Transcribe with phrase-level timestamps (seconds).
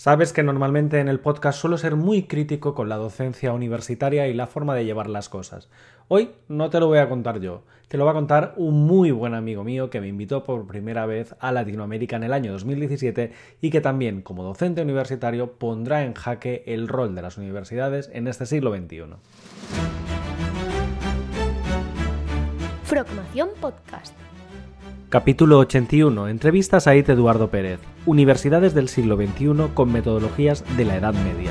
[0.00, 4.32] Sabes que normalmente en el podcast suelo ser muy crítico con la docencia universitaria y
[4.32, 5.68] la forma de llevar las cosas.
[6.08, 9.10] Hoy no te lo voy a contar yo, te lo va a contar un muy
[9.10, 13.32] buen amigo mío que me invitó por primera vez a Latinoamérica en el año 2017
[13.60, 18.26] y que también, como docente universitario, pondrá en jaque el rol de las universidades en
[18.26, 19.04] este siglo XXI.
[22.84, 24.14] Frogmación Podcast
[25.10, 26.28] Capítulo 81.
[26.28, 27.80] Entrevistas a IT Eduardo Pérez.
[28.06, 31.50] Universidades del siglo XXI con metodologías de la Edad Media.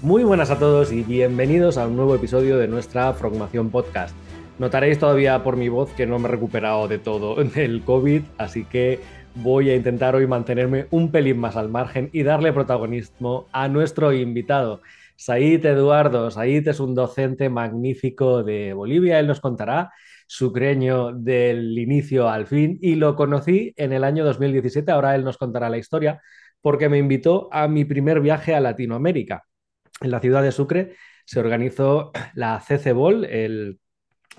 [0.00, 4.14] Muy buenas a todos y bienvenidos a un nuevo episodio de nuestra Frogmación Podcast.
[4.60, 8.62] Notaréis todavía por mi voz que no me he recuperado de todo del COVID, así
[8.62, 9.00] que
[9.34, 14.12] voy a intentar hoy mantenerme un pelín más al margen y darle protagonismo a nuestro
[14.12, 14.82] invitado.
[15.16, 19.90] Said Eduardo, Said es un docente magnífico de Bolivia, él nos contará
[20.30, 25.36] sucreño del inicio al fin y lo conocí en el año 2017, ahora él nos
[25.36, 26.22] contará la historia,
[26.60, 29.42] porque me invitó a mi primer viaje a Latinoamérica.
[30.00, 30.94] En la ciudad de Sucre
[31.26, 33.80] se organizó la CCBOL, el,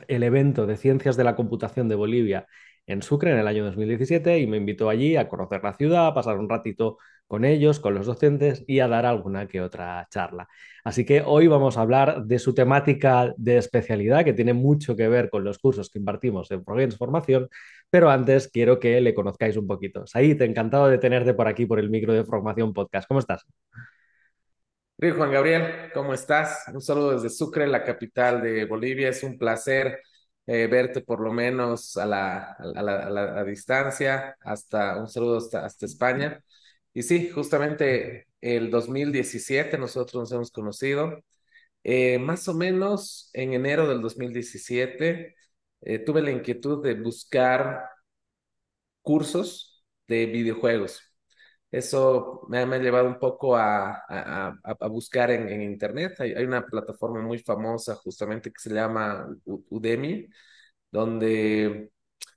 [0.08, 2.48] el evento de ciencias de la computación de Bolivia
[2.88, 6.14] en Sucre en el año 2017 y me invitó allí a conocer la ciudad, a
[6.14, 7.00] pasar un ratito
[7.32, 10.50] con ellos, con los docentes y a dar alguna que otra charla.
[10.84, 15.08] Así que hoy vamos a hablar de su temática de especialidad que tiene mucho que
[15.08, 17.48] ver con los cursos que impartimos en Progens Formación,
[17.90, 20.06] pero antes quiero que le conozcáis un poquito.
[20.06, 23.08] Said, encantado de tenerte por aquí por el micro de Formación Podcast.
[23.08, 23.46] ¿Cómo estás?
[24.98, 26.66] Bien, Juan Gabriel, ¿cómo estás?
[26.74, 29.08] Un saludo desde Sucre, la capital de Bolivia.
[29.08, 30.02] Es un placer
[30.46, 36.44] eh, verte por lo menos a la, distancia, hasta un saludo hasta España.
[36.94, 41.24] Y sí, justamente el 2017 nosotros nos hemos conocido.
[41.84, 45.36] Eh, más o menos en enero del 2017
[45.82, 47.84] eh, tuve la inquietud de buscar
[49.02, 51.02] cursos de videojuegos.
[51.72, 56.20] Eso me, ha llevado un poco a, a, a buscar en, en Internet.
[56.20, 60.28] Hay, una plataforma muy famosa justamente que se llama Udemy,
[60.92, 61.92] donde,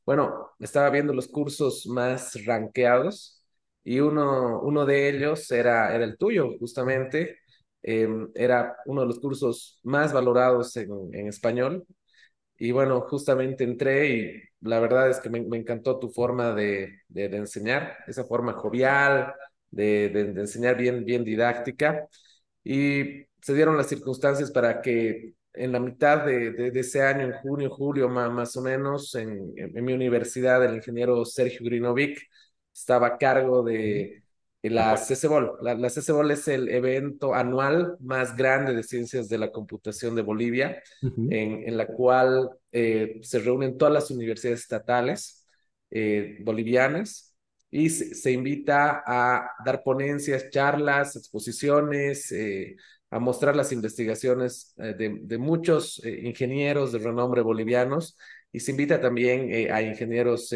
[0.07, 3.34] bueno, estaba viendo los cursos más rankeados
[3.85, 7.39] y uno, uno de ellos era, era el tuyo, justamente.
[7.83, 11.87] Em, era uno de los cursos más valorados en, en español.
[12.59, 17.29] Y bueno, justamente entré y la verdad es que me, encantó tu forma de, de,
[17.29, 19.35] de, enseñar, esa forma jovial,
[19.71, 22.09] de, de, enseñar bien, bien didáctica.
[22.65, 27.33] Y se dieron las circunstancias para que en la mitad de, de, ese año, en
[27.35, 32.19] junio, julio más, más o menos, en, en, mi universidad, el ingeniero Sergio Grinovic
[32.75, 34.23] estaba a cargo de,
[34.63, 35.59] la CCBOL.
[35.61, 40.23] La, la CCBOL es el evento anual más grande de ciencias de la computación de
[40.23, 41.33] Bolivia, uh -huh.
[41.33, 45.47] en, en, la cual eh, se reúnen todas las universidades estatales
[45.91, 47.37] eh, bolivianas
[47.71, 52.77] y se, se, invita a dar ponencias, charlas, exposiciones, eh,
[53.11, 58.17] a mostrar las investigaciones de, de, muchos ingenieros de renombre bolivianos
[58.51, 60.53] y se invita también a ingenieros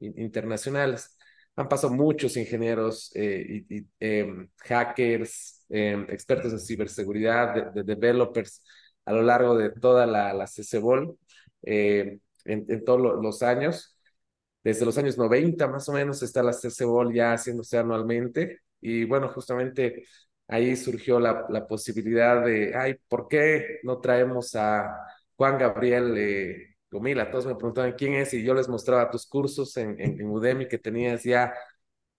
[0.00, 1.16] internacionales
[1.56, 8.62] han pasado muchos ingenieros eh, y, eh, hackers, eh, expertos en ciberseguridad, de, de, developers
[9.04, 11.18] a lo largo de toda la, la CCBOL
[11.62, 13.96] en, en, todos los años.
[14.64, 19.28] Desde los años 90 más o menos está la CCBOL ya haciéndose anualmente y bueno,
[19.28, 20.04] justamente
[20.48, 24.88] ahí surgió la, la posibilidad de, ay, ¿por qué no traemos a
[25.36, 26.71] Juan Gabriel?
[26.92, 30.28] Gomila, todos me preguntaban quién es y yo les mostraba tus cursos en, en, en
[30.28, 31.54] Udemy que tenías ya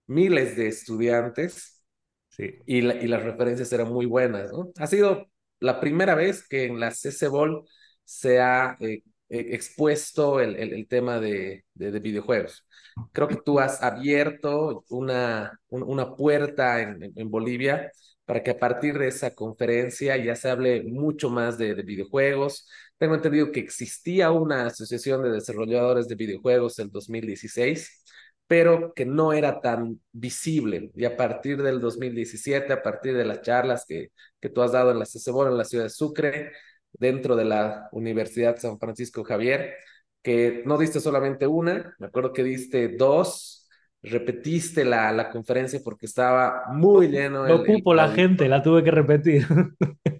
[0.07, 1.85] miles de estudiantes
[2.29, 2.55] sí.
[2.65, 4.51] y, la, y, las referencias eran muy buenas.
[4.51, 4.71] ¿no?
[4.77, 5.27] Ha sido
[5.59, 7.65] la primera vez que en la CCBOL
[8.03, 12.65] se ha eh, expuesto el, el, el tema de, de, de, videojuegos.
[13.11, 17.91] Creo que tú has abierto una, un, una puerta en, en, Bolivia
[18.25, 22.67] para que a partir de esa conferencia ya se hable mucho más de, de videojuegos,
[23.03, 28.05] tengo entendido que existía una asociación de desarrolladores de videojuegos en 2016,
[28.47, 30.89] pero que no era tan visible.
[30.95, 34.91] Y a partir del 2017, a partir de las charlas que, que tú has dado
[34.91, 36.53] en la CCBOL, en la ciudad de Sucre,
[36.93, 39.73] dentro de la Universidad San Francisco Javier,
[40.21, 43.67] que no diste solamente una, me acuerdo que diste dos,
[44.01, 47.45] repetiste la, la conferencia porque estaba muy lleno.
[47.45, 49.45] No cupo la gente, la tuve que repetir.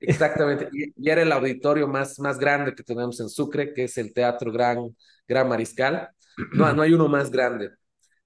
[0.00, 3.98] Exactamente, y, y, era el auditorio más, más grande que tenemos en Sucre, que es
[3.98, 4.96] el Teatro Gran,
[5.26, 6.10] Gran Mariscal.
[6.52, 7.70] No, no hay uno más grande.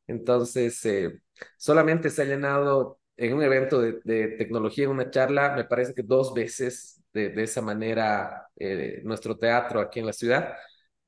[0.07, 1.21] Entonces, eh,
[1.57, 5.95] solamente se ha llenado en un evento de, de, tecnología, en una charla, me parece
[5.95, 10.55] que dos veces de, de esa manera eh, nuestro teatro aquí en la ciudad.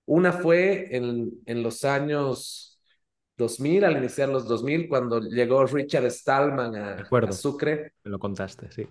[0.06, 2.80] Una fue en, en los años
[3.36, 7.94] 2000, al iniciar los 2000, cuando llegó Richard Stallman a, a Sucre.
[8.04, 8.86] Me lo contaste, sí.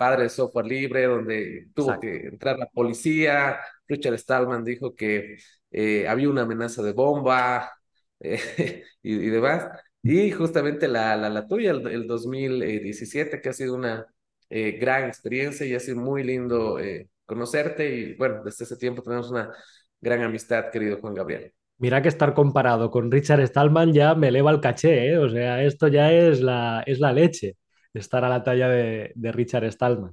[0.00, 3.58] Padre de software libre, donde tuvo que entrar la policía.
[3.86, 5.36] Richard Stallman dijo que
[5.70, 7.70] eh, había una amenaza de bomba
[8.20, 9.68] eh, y, demás.
[10.02, 14.06] Y justamente la, la, la tuya, el, 2017, que ha sido una
[14.48, 16.78] eh, gran experiencia y ha sido muy lindo
[17.26, 17.94] conocerte.
[17.94, 19.52] Y bueno, desde ese tiempo tenemos una
[20.00, 21.52] gran amistad, querido Juan Gabriel.
[21.76, 25.18] Mira que estar comparado con Richard Stallman ya me eleva el caché, ¿eh?
[25.18, 27.56] O sea, esto ya es la, es la leche,
[27.94, 30.12] estar a la talla de, Richard Stallman,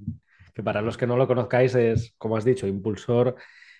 [0.54, 3.36] que para los que no lo conozcáis es, como has dicho, impulsor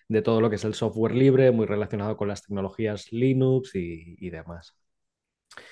[0.09, 4.31] de todo lo que es el software libre, muy relacionado con las tecnologías Linux y,
[4.31, 4.75] demás.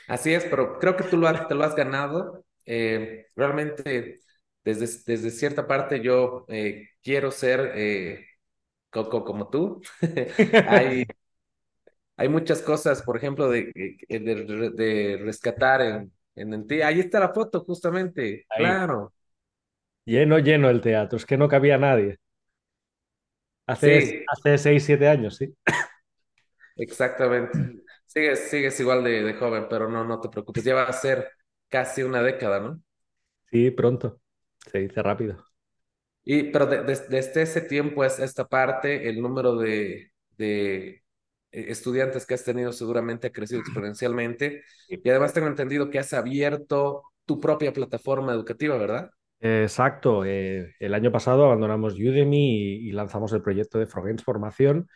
[0.08, 2.44] Así es, pero creo que tú lo te lo has ganado.
[2.64, 4.20] Eh, realmente,
[4.64, 8.26] desde, desde cierta parte, yo eh, quiero ser eh,
[8.90, 9.80] como tú.
[10.68, 11.06] Hay
[12.16, 13.72] hay muchas cosas, por ejemplo, de,
[14.08, 16.82] de, rescatar en, en, ti.
[16.82, 19.12] Ahí está la foto, justamente, claro.
[20.04, 22.18] Lleno, lleno el teatro, es que no cabía nadie.
[23.66, 25.52] Hace, hace seis, siete años, sí.
[26.76, 27.82] Exactamente.
[28.04, 30.62] Sigues, sigues igual de, de, joven, pero no, no te preocupes.
[30.62, 31.28] Ya va a ser
[31.68, 32.80] casi una década, ¿no?
[33.50, 34.20] Sí, pronto.
[34.70, 35.44] Se dice rápido.
[36.22, 41.02] Y, pero desde ese tiempo es esta parte, el número de, de
[41.56, 47.02] estudiantes que has tenido seguramente ha crecido exponencialmente y además tengo entendido que has abierto
[47.24, 49.10] tu propia plataforma educativa, ¿verdad?
[49.40, 50.24] Exacto.
[50.24, 54.88] Eh, el año pasado abandonamos Udemy y, lanzamos el proyecto de Frogens Formación,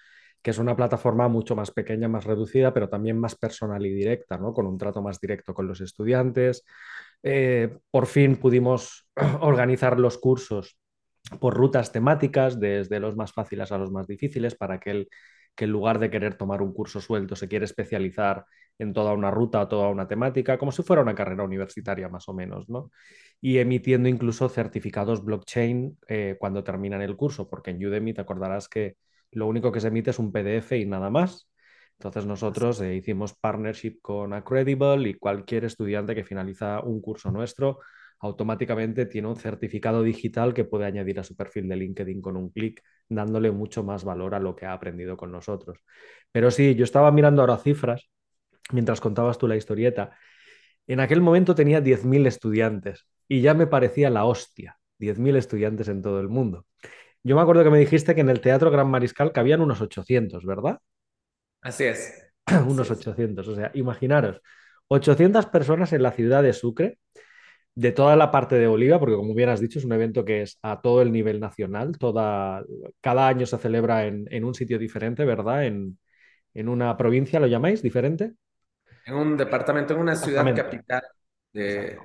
[0.43, 4.39] que es una plataforma mucho más pequeña, más reducida, pero también más personal y directa,
[4.39, 4.53] ¿no?
[4.53, 6.65] con un trato más directo con los estudiantes.
[7.23, 9.09] Eh, por fin pudimos
[9.41, 10.79] organizar los cursos
[11.39, 15.09] por rutas temáticas, desde los más fáciles a los más difíciles, para que el
[15.61, 18.47] que en lugar de querer tomar un curso suelto se quiere especializar
[18.79, 22.33] en toda una ruta, toda una temática, como si fuera una carrera universitaria más o
[22.33, 22.91] menos, ¿no?
[23.43, 28.71] Y emitiendo incluso certificados blockchain eh, cuando terminan el curso, porque en Udemy te acordarás
[28.71, 28.97] que
[29.33, 31.51] lo único que se emite es un PDF y nada más.
[31.99, 37.81] Entonces nosotros eh, hicimos partnership con Accredible y cualquier estudiante que finaliza un curso nuestro
[38.21, 42.51] automáticamente tiene un certificado digital que puede añadir a su perfil de LinkedIn con un
[42.51, 45.79] clic, dándole mucho más valor a lo que ha aprendido con nosotros.
[46.31, 48.11] Pero sí, yo estaba mirando ahora cifras
[48.73, 50.17] mientras contabas tú la historieta.
[50.87, 56.03] En aquel momento tenía 10.000 estudiantes y ya me parecía la hostia, 10.000 estudiantes en
[56.03, 56.67] todo el mundo.
[57.23, 60.45] Yo me acuerdo que me dijiste que en el Teatro Gran Mariscal cabían unos 800,
[60.45, 60.79] ¿verdad?
[61.63, 62.33] Así es.
[62.67, 64.41] unos 800, o sea, imaginaros,
[64.89, 66.99] 800 personas en la ciudad de Sucre,
[67.81, 70.43] de toda la parte de Bolivia, porque como bien has dicho, es un evento que
[70.43, 72.63] es a todo el nivel nacional, toda,
[73.01, 75.65] cada año se celebra en, un sitio diferente, ¿verdad?
[75.65, 75.99] En,
[76.55, 77.81] una provincia, ¿lo llamáis?
[77.81, 78.35] ¿Diferente?
[79.07, 81.01] En un departamento, en una ciudad capital
[81.55, 81.97] de,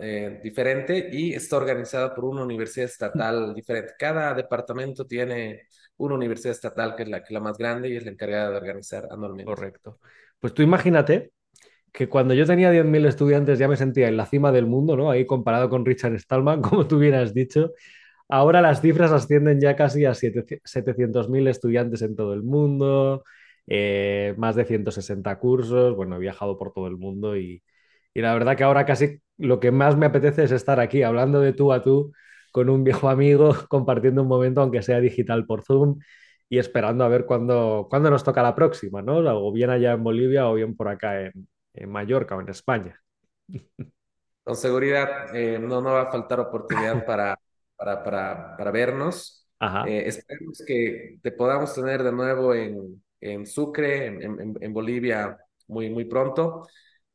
[0.00, 3.94] eh, diferente y está organizada por una universidad estatal diferente.
[3.98, 5.62] Cada departamento tiene
[5.96, 8.56] una universidad estatal que es la, que la más grande y es la encargada de
[8.56, 9.52] organizar anualmente.
[9.52, 9.98] Correcto.
[10.38, 11.32] Pues tú imagínate
[11.92, 15.10] que cuando yo tenía 10.000 estudiantes ya me sentía en la cima del mundo, ¿no?
[15.10, 17.72] Ahí comparado con Richard Stallman, como tú hubieras dicho.
[18.28, 23.24] Ahora las cifras ascienden ya casi a 700.000 estudiantes en todo el mundo,
[23.66, 27.62] eh, más de 160 cursos, bueno, he viajado por todo el mundo y,
[28.14, 31.40] y la verdad que ahora casi lo que más me apetece es estar aquí hablando
[31.40, 32.12] de tú a tú
[32.52, 35.98] con un viejo amigo, compartiendo un momento, aunque sea digital por Zoom,
[36.48, 39.18] y esperando a ver cuándo, cuándo nos toca la próxima, ¿no?
[39.18, 43.00] O bien allá en Bolivia o bien por acá en, en Mallorca o en España.
[44.42, 47.38] Con seguridad, eh, no, no va a faltar oportunidad para,
[47.76, 49.46] para, para, para vernos.
[49.86, 55.90] Eh, esperemos que te podamos tener de nuevo en, en Sucre, en, en, Bolivia, muy,
[55.90, 56.66] muy pronto.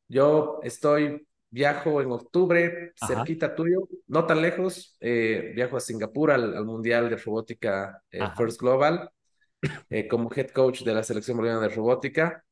[0.08, 6.66] Yo estoy, viajo en octubre, cerquita tuyo, no tan lejos, eh, viajo a Singapur al,
[6.66, 8.02] Mundial de Robótica
[8.36, 9.10] First Global
[10.10, 12.44] como head coach de la selección boliviana de robótica.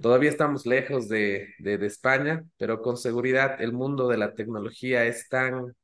[0.00, 5.28] Todavía estamos lejos de, de, España, pero con seguridad el mundo de la tecnología es
[5.28, 5.76] tan,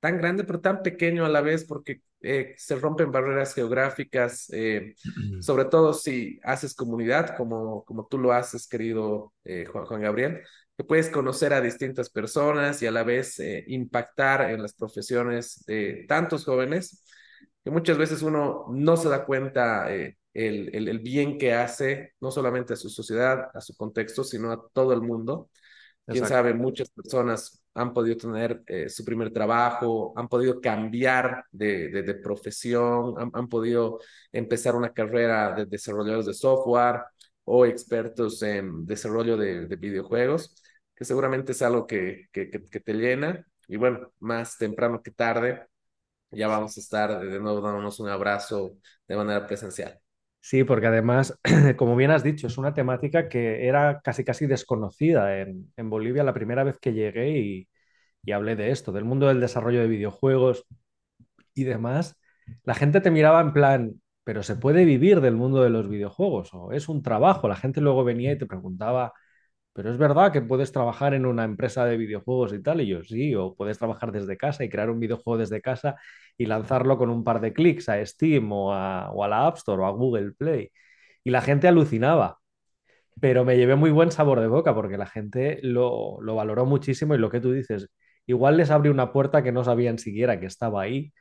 [0.00, 4.94] tan grande, pero tan pequeño a la vez porque eh, se rompen barreras geográficas, eh,
[5.40, 10.42] sobre todo si haces comunidad, como, como tú lo haces, querido eh, Juan, Juan, Gabriel,
[10.76, 16.04] que puedes conocer a distintas personas y a la vez impactar en las profesiones de
[16.08, 17.02] tantos jóvenes
[17.64, 19.86] que muchas veces uno no se da cuenta
[20.46, 24.68] el, el, bien que hace, no solamente a su sociedad, a su contexto, sino a
[24.72, 25.50] todo el mundo.
[26.06, 31.88] Quién sabe, muchas personas han podido tener eh, su primer trabajo, han podido cambiar de,
[31.90, 34.00] de, profesión, han, han, podido
[34.32, 37.02] empezar una carrera de desarrolladores de software,
[37.44, 40.54] o expertos en desarrollo de, de videojuegos,
[40.94, 43.44] que seguramente es algo que, que, que, que te llena.
[43.68, 45.66] Y bueno, más temprano que tarde,
[46.30, 48.76] ya vamos a estar de nuevo dándonos un abrazo
[49.08, 50.00] de manera presencial.
[50.40, 51.38] Sí, porque además,
[51.76, 56.24] como bien has dicho, es una temática que era casi casi desconocida en, en Bolivia
[56.24, 57.68] la primera vez que llegué y,
[58.24, 60.66] y hablé de esto, del mundo del desarrollo de videojuegos
[61.54, 62.18] y demás.
[62.64, 66.50] La gente te miraba en plan, pero ¿se puede vivir del mundo de los videojuegos?
[66.54, 67.48] ¿O es un trabajo?
[67.48, 69.12] La gente luego venía y te preguntaba,
[69.72, 73.02] pero es verdad que puedes trabajar en una empresa de videojuegos y tal, y yo
[73.04, 75.96] sí, o puedes trabajar desde casa y crear un videojuego desde casa
[76.36, 79.56] y lanzarlo con un par de clics a Steam o a, o a la App
[79.58, 80.70] Store o a Google Play.
[81.24, 82.38] Y la gente alucinaba,
[83.20, 87.14] pero me llevé muy buen sabor de boca porque la gente lo, lo valoró muchísimo
[87.14, 87.88] y lo que tú dices,
[88.26, 91.12] igual les abrió una puerta que no sabían siquiera que estaba ahí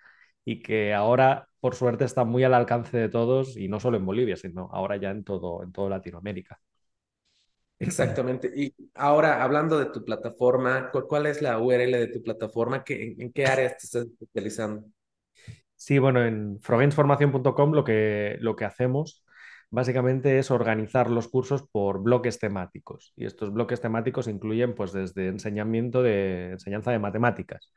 [0.45, 4.05] y que ahora, por suerte, está muy al alcance de todos y no solo en
[4.05, 6.59] Bolivia, sino ahora ya en todo, en toda Latinoamérica.
[7.79, 8.51] Exactamente.
[8.53, 12.83] Y ahora, hablando de tu plataforma, ¿cuál es la URL de tu plataforma?
[12.83, 14.85] ¿Qué, en, qué áreas te estás especializando?
[15.75, 19.23] Sí, bueno, en frogensformación.com lo que, lo que hacemos
[19.69, 23.13] básicamente es organizar los cursos por bloques temáticos.
[23.15, 27.71] Y estos bloques temáticos incluyen pues desde enseñamiento de enseñanza de matemáticas,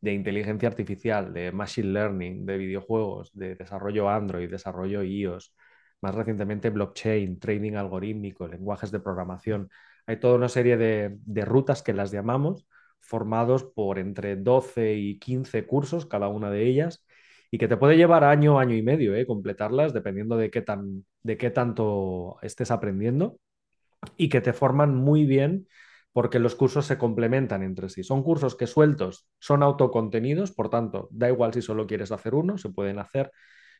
[0.00, 5.54] de inteligencia artificial, de machine learning, de videojuegos, de desarrollo Android, desarrollo iOS,
[6.00, 9.70] más recientemente blockchain, trading algorítmico, lenguajes de programación.
[10.06, 12.66] Hay toda una serie de, de rutas que las llamamos,
[13.00, 17.04] formados por entre 12 y 15 cursos, cada una de ellas,
[17.50, 19.26] y que te puede llevar año, año y medio, ¿eh?
[19.26, 23.38] completarlas, dependiendo de qué, tan, de qué tanto estés aprendiendo,
[24.16, 25.66] y que te forman muy bien
[26.12, 28.02] porque los cursos se complementan entre sí.
[28.02, 32.56] Son cursos que sueltos son autocontenidos, por tanto, da igual si solo quieres hacer uno,
[32.56, 33.30] se pueden hacer,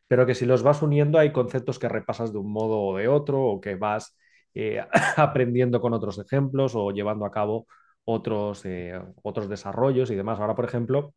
[0.07, 3.07] pero que si los vas uniendo hay conceptos que repasas de un modo o de
[3.07, 4.17] otro, o que vas
[4.53, 4.83] eh,
[5.17, 7.67] aprendiendo con otros ejemplos o llevando a cabo
[8.05, 10.39] otros, eh, otros desarrollos y demás.
[10.39, 11.13] Ahora, por ejemplo,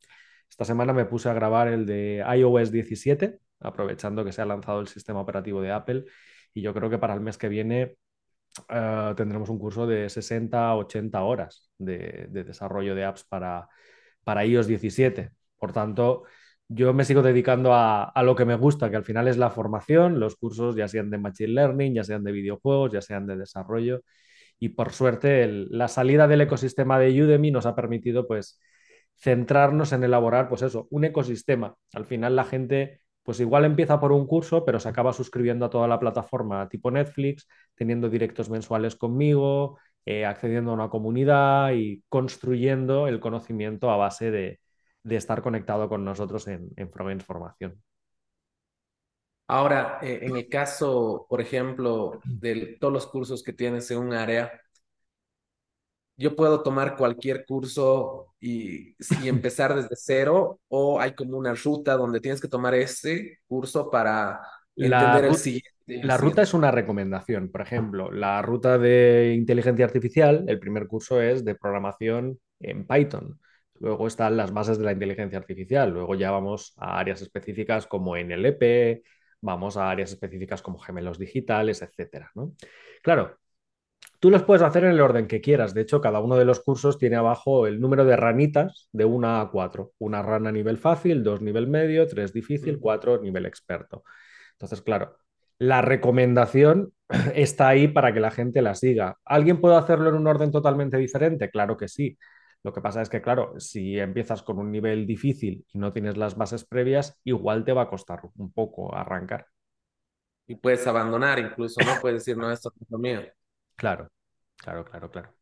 [0.49, 4.80] esta semana me puse a grabar el de iOS 17, aprovechando que se ha lanzado
[4.80, 6.04] el sistema operativo de Apple,
[6.52, 7.97] y yo creo que para el mes que viene
[8.68, 13.68] uh, tendremos un curso de 60 80 horas de, de desarrollo de apps para,
[14.25, 15.30] para iOS 17.
[15.56, 16.25] Por tanto,
[16.73, 19.50] yo me sigo dedicando a, a, lo que me gusta, que al final es la
[19.50, 23.37] formación, los cursos ya sean de Machine Learning, ya sean de videojuegos, ya sean de
[23.37, 24.03] desarrollo.
[24.61, 28.61] Y por suerte, la salida del ecosistema de Udemy nos ha permitido pues
[29.17, 31.77] centrarnos en elaborar, pues eso, un ecosistema.
[31.95, 35.71] Al final la gente, pues igual empieza por un curso, pero se acaba suscribiendo a
[35.71, 42.05] toda la plataforma tipo Netflix, teniendo directos mensuales conmigo, eh, accediendo a una comunidad y
[42.09, 44.60] construyendo el conocimiento a base de,
[45.02, 46.90] de estar conectado con nosotros en, en
[47.21, 47.83] Formación.
[49.47, 54.12] Ahora, eh, en el caso, por ejemplo, de todos los cursos que tienes en un
[54.12, 54.52] área,
[56.16, 58.97] yo puedo tomar cualquier curso y, y,
[59.28, 64.40] empezar desde cero o hay como una ruta donde tienes que tomar este curso para
[64.76, 65.71] entender la, el siguiente.
[66.04, 67.50] La ruta es una recomendación.
[67.50, 73.40] Por ejemplo, la ruta de inteligencia artificial, el primer curso es de programación en Python.
[73.81, 75.91] Luego están las bases de la inteligencia artificial.
[75.91, 79.03] Luego ya vamos a áreas específicas como NLP,
[79.41, 82.55] vamos a áreas específicas como gemelos digitales, etcétera, ¿no?
[83.03, 83.41] Claro,
[84.21, 85.73] Tú los puedes hacer en el orden que quieras.
[85.73, 89.41] De hecho, cada uno de los cursos tiene abajo el número de ranitas de 1
[89.41, 89.93] a 4.
[89.99, 94.05] Una rana a nivel fácil, 2 nivel medio, 3 difícil, 4 nivel experto.
[94.53, 95.17] Entonces, claro,
[95.59, 96.93] la recomendación
[97.35, 99.17] está ahí para que la gente la siga.
[99.25, 101.49] ¿Alguien puede hacerlo en un orden totalmente diferente?
[101.49, 102.19] Claro que sí.
[102.62, 106.17] Lo que pasa es que, claro, si empiezas con un nivel difícil y no tienes
[106.17, 109.47] las bases previas, igual te va a costar un poco arrancar.
[110.47, 112.00] Y puedes abandonar incluso, ¿no?
[112.00, 113.23] Puedes decir, no, esto no es lo mío.
[113.76, 114.11] Claro,
[114.57, 115.35] claro, claro, claro.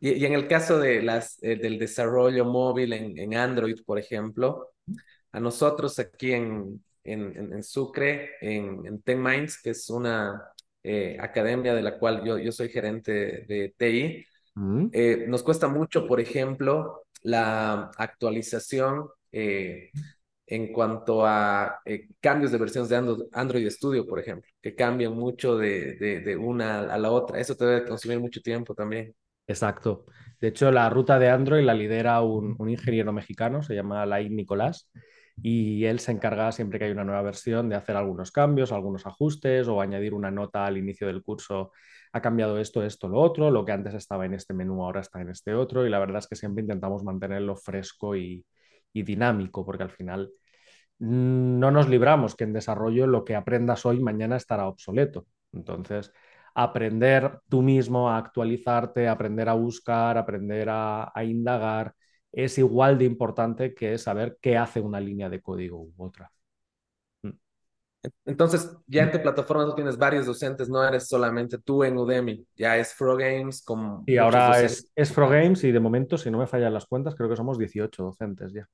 [0.00, 3.98] Y, y en el caso de las, eh, del desarrollo móvil en, en, Android, por
[3.98, 4.70] ejemplo,
[5.32, 10.42] a nosotros aquí en, en, en Sucre, en, en TenMinds, que es una
[10.82, 13.12] eh, academia de la cual yo, yo soy gerente
[13.46, 14.24] de TI,
[14.58, 14.90] mm.
[14.92, 19.90] eh, nos cuesta mucho, por ejemplo, la actualización eh,
[20.46, 22.96] en cuanto a eh, cambios de versiones de
[23.32, 27.38] Android Studio, por ejemplo, que cambian mucho de, de, de, una a la otra.
[27.38, 29.14] Eso te debe consumir mucho tiempo también.
[29.46, 30.06] Exacto.
[30.40, 34.30] De hecho, la ruta de Android la lidera un, un ingeniero mexicano, se llama Lai
[34.30, 34.90] Nicolás,
[35.42, 39.06] y él se encarga siempre que hay una nueva versión de hacer algunos cambios, algunos
[39.06, 41.72] ajustes o añadir una nota al inicio del curso.
[42.12, 45.20] Ha cambiado esto, esto, lo otro, lo que antes estaba en este menú ahora está
[45.20, 48.44] en este otro y la verdad es que siempre intentamos mantenerlo fresco y,
[48.92, 50.30] dinámico, porque al final
[50.98, 55.26] no nos libramos que en desarrollo lo que aprendas hoy mañana estará obsoleto.
[55.52, 56.12] Entonces,
[56.54, 61.94] aprender tú mismo a actualizarte, aprender a buscar, aprender a indagar,
[62.32, 66.30] es igual de importante que saber qué hace una línea de código u otra.
[68.24, 72.46] Entonces, ya en tu plataforma tú tienes varios docentes, no eres solamente tú en Udemy,
[72.54, 74.04] ya es Games con...
[74.06, 77.28] Y ahora es, es Games y de momento, si no me fallan las cuentas, creo
[77.28, 78.68] que somos 18 docentes ya.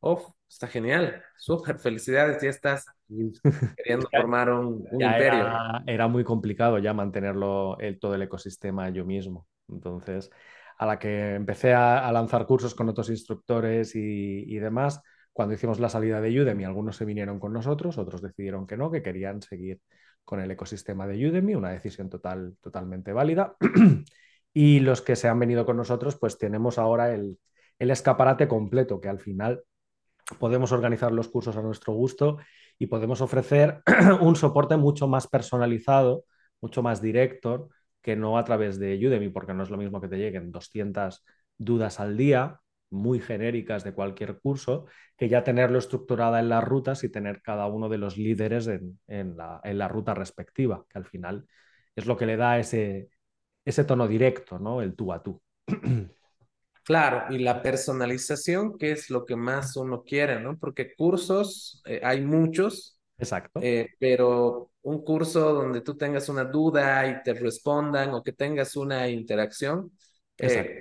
[0.00, 2.86] Oh, está genial, súper, felicidades, ya estás
[3.76, 5.46] queriendo formar un, imperio.
[5.86, 9.46] Era, muy complicado ya mantenerlo el, todo el ecosistema yo mismo.
[9.68, 10.30] Entonces,
[10.76, 15.00] a la que empecé a, lanzar cursos con otros instructores y, y demás,
[15.34, 18.90] cuando hicimos la salida de Udemy, algunos se vinieron con nosotros, otros decidieron que no,
[18.92, 19.80] que querían seguir
[20.24, 23.56] con el ecosistema de Udemy, una decisión total, totalmente válida.
[24.54, 27.38] y los que se han venido con nosotros, pues tenemos ahora el,
[27.80, 29.64] escaparate completo, que al final
[30.38, 32.38] podemos organizar los cursos a nuestro gusto
[32.78, 33.82] y podemos ofrecer
[34.20, 36.26] un soporte mucho más personalizado,
[36.60, 40.08] mucho más directo, que no a través de Udemy, porque no es lo mismo que
[40.08, 41.24] te lleguen 200
[41.58, 42.60] dudas al día
[42.94, 44.86] muy genéricas de cualquier curso,
[45.16, 49.36] que ya tenerlo estructurada en las rutas y tener cada uno de los líderes en,
[49.36, 51.46] la, ruta respectiva, que al final
[51.94, 53.10] es lo que le da ese,
[53.64, 54.80] ese tono directo, ¿no?
[54.80, 55.40] El tú a tú.
[56.84, 60.58] Claro, y la personalización, que es lo que más uno quiere, ¿no?
[60.58, 63.00] Porque cursos eh, hay muchos.
[63.16, 63.58] Exacto.
[63.62, 68.76] Eh, pero un curso donde tú tengas una duda y te respondan o que tengas
[68.76, 69.92] una interacción,
[70.38, 70.80] eh,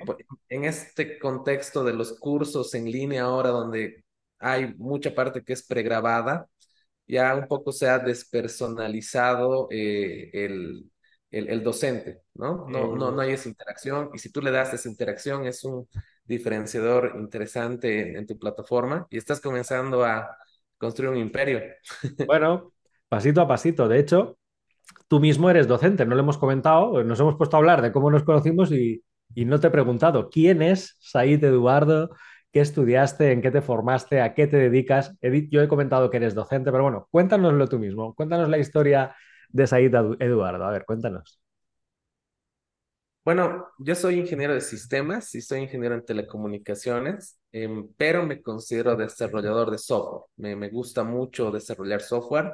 [0.49, 4.03] en este contexto de los cursos en línea ahora, donde
[4.39, 6.47] hay mucha parte que es pregrabada,
[7.07, 10.89] ya un poco se ha despersonalizado eh, el,
[11.29, 12.67] el, docente, ¿no?
[12.67, 15.87] No, no, no hay esa interacción y si tú le das esa interacción es un
[16.25, 20.35] diferenciador interesante en tu plataforma y estás comenzando a
[20.77, 21.61] construir un imperio.
[22.27, 22.73] Bueno,
[23.07, 23.87] pasito a pasito.
[23.87, 24.37] De hecho,
[25.07, 28.09] tú mismo eres docente, no lo hemos comentado, nos hemos puesto a hablar de cómo
[28.09, 29.03] nos conocimos y,
[29.35, 32.11] y no te he preguntado quién es Said Eduardo,
[32.51, 35.15] qué estudiaste, en qué te formaste, a qué te dedicas.
[35.49, 38.13] Yo he comentado que eres docente, pero bueno, cuéntanoslo tú mismo.
[38.15, 39.15] Cuéntanos la historia
[39.49, 40.65] de Said Eduardo.
[40.65, 41.39] A ver, cuéntanos.
[43.25, 48.97] Bueno, yo soy ingeniero de sistemas y soy ingeniero en telecomunicaciones, em, pero me considero
[48.97, 50.25] desarrollador de software.
[50.35, 52.53] Me gusta mucho desarrollar software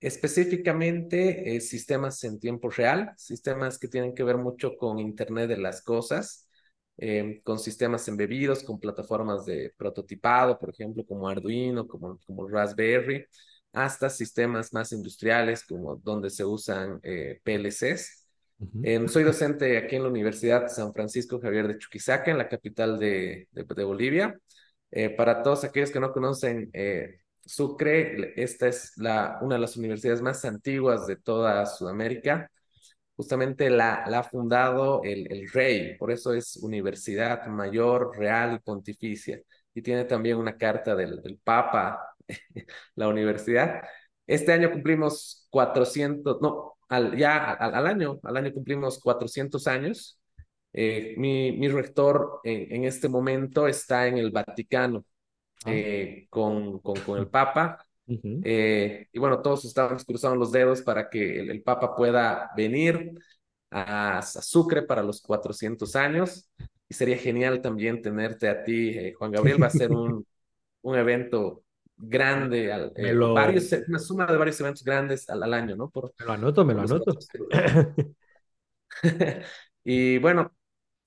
[0.00, 5.58] específicamente eh, sistemas en tiempo real, sistemas que tienen que ver mucho con Internet de
[5.58, 6.48] las Cosas,
[6.96, 13.26] em, con sistemas embebidos, con plataformas de prototipado, por ejemplo, como Arduino, como, como Raspberry,
[13.72, 18.26] hasta sistemas más industriales, como donde se usan eh, PLCs.
[18.82, 22.98] Em, soy docente aquí en la Universidad San Francisco Javier de Chuquisaca, en la capital
[22.98, 24.38] de, de, Bolivia.
[24.90, 26.70] Eh, para todos aquellos que no conocen
[27.44, 32.50] Sucre, esta es la, una de las universidades más antiguas de toda Sudamérica.
[33.16, 38.58] Justamente la, la ha fundado el, el, rey, por eso es Universidad Mayor Real y
[38.60, 39.40] Pontificia.
[39.74, 42.14] Y tiene también una carta del, del Papa,
[42.96, 43.82] la universidad.
[44.26, 50.18] Este año cumplimos 400, no, al, ya al, año, al año cumplimos 400 años.
[50.72, 55.04] Eh, mi, mi rector en, en este momento está en el Vaticano,
[55.64, 55.70] Ah.
[55.72, 57.86] Eh, con, con, con, el Papa.
[58.42, 63.12] Eh, y bueno, todos estamos cruzando los dedos para que el, Papa pueda venir
[63.70, 66.50] a, Sucre para los 400 años.
[66.88, 69.62] Y sería genial también tenerte a ti, eh, Juan Gabriel.
[69.62, 70.26] Va a ser un,
[70.82, 71.62] un evento
[71.96, 72.90] grande,
[73.34, 75.90] varios, una suma de varios eventos grandes al, al año, ¿no?
[75.90, 77.16] Por, me lo anoto, me lo anoto.
[79.84, 80.52] y bueno,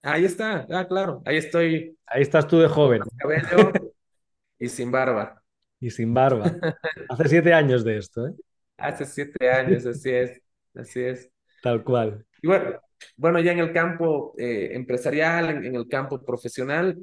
[0.01, 1.97] ahí está, ah, claro, ahí estoy.
[2.05, 3.01] Ahí estás tú de joven.
[3.17, 3.71] Cabello,
[4.63, 5.43] y sin barba.
[5.77, 6.45] Y sin barba.
[7.09, 8.31] Hace siete años de esto, ¿eh?
[8.77, 10.41] Hace siete años, así es,
[10.73, 11.29] así es.
[11.61, 12.25] Tal cual.
[12.41, 12.79] Y bueno,
[13.17, 16.97] bueno ya en el campo eh, empresarial, en, el campo profesional,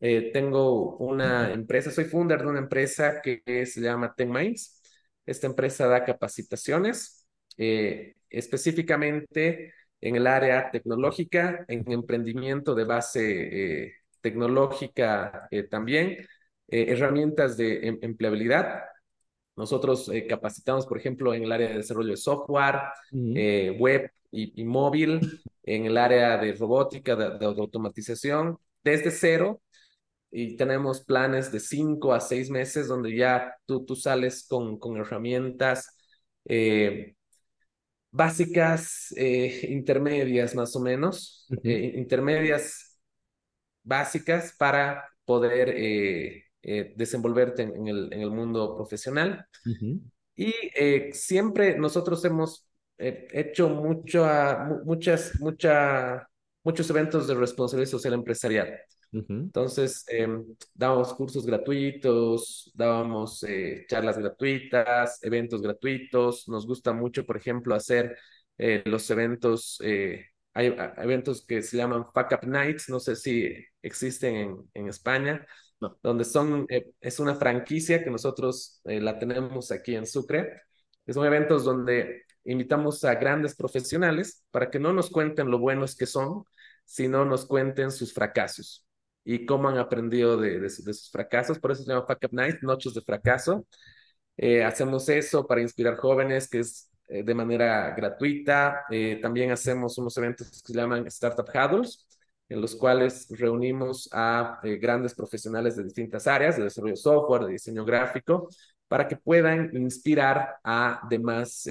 [0.00, 4.80] eh, tengo una empresa, soy founder de una empresa que, se llama TenMinds.
[5.26, 7.26] Esta empresa da capacitaciones,
[7.58, 16.26] eh, específicamente en el área tecnológica, en emprendimiento de base tecnológica también,
[16.72, 18.84] eh, herramientas de em, empleabilidad.
[19.56, 22.80] Nosotros eh, capacitamos, por ejemplo, en el área de desarrollo de software,
[23.12, 29.60] eh, web y, móvil, en el área de robótica, de, automatización, desde cero.
[30.30, 34.96] Y tenemos planes de cinco a seis meses donde ya tú, tú sales con, con
[34.96, 35.94] herramientas
[38.10, 39.14] básicas,
[39.68, 42.98] intermedias más o menos, intermedias
[43.82, 49.46] básicas para poder eh, desenvolverte en, el, en, el, mundo profesional.
[50.34, 54.26] Y eh, siempre nosotros hemos he hecho mucho,
[54.84, 56.28] muchas, mucha,
[56.62, 58.78] muchos eventos de responsabilidad social empresarial.
[59.12, 60.26] Entonces, eh,
[60.72, 66.48] dábamos cursos gratuitos, dábamos eh, charlas gratuitas, eventos gratuitos.
[66.48, 68.16] Nos gusta mucho, por ejemplo, hacer
[68.56, 73.52] eh, los eventos, eh, hay eventos que se llaman Fuck Up Nights, no sé si
[73.82, 75.46] existen en, en España,
[76.02, 76.66] donde son,
[77.00, 80.62] es una franquicia que nosotros la tenemos aquí en Sucre.
[81.08, 86.06] Son eventos donde invitamos a grandes profesionales para que no nos cuenten lo buenos que
[86.06, 86.44] son,
[86.84, 88.86] sino nos cuenten sus fracasos
[89.24, 91.58] y cómo han aprendido de, sus fracasos.
[91.58, 93.66] Por eso se llama Fuck Up Night, Noches de Fracaso.
[94.36, 98.84] Eh, hacemos eso para inspirar jóvenes, que es eh, de manera gratuita.
[98.90, 102.06] Eh, también hacemos unos eventos que se llaman Startup Huddles,
[102.52, 107.52] en los cuales reunimos a grandes profesionales de distintas áreas, de desarrollo de software, de
[107.52, 108.48] diseño gráfico,
[108.88, 111.68] para que puedan inspirar a demás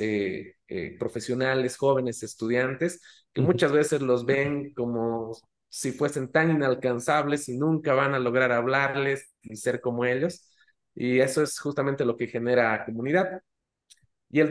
[1.00, 3.02] profesionales, jóvenes, estudiantes,
[3.34, 5.38] que muchas veces los ven como
[5.70, 10.50] si fuesen tan inalcanzables y nunca van a lograr hablarles y ser como ellos.
[10.96, 13.41] Y eso es justamente lo que genera comunidad.
[14.30, 14.50] Y el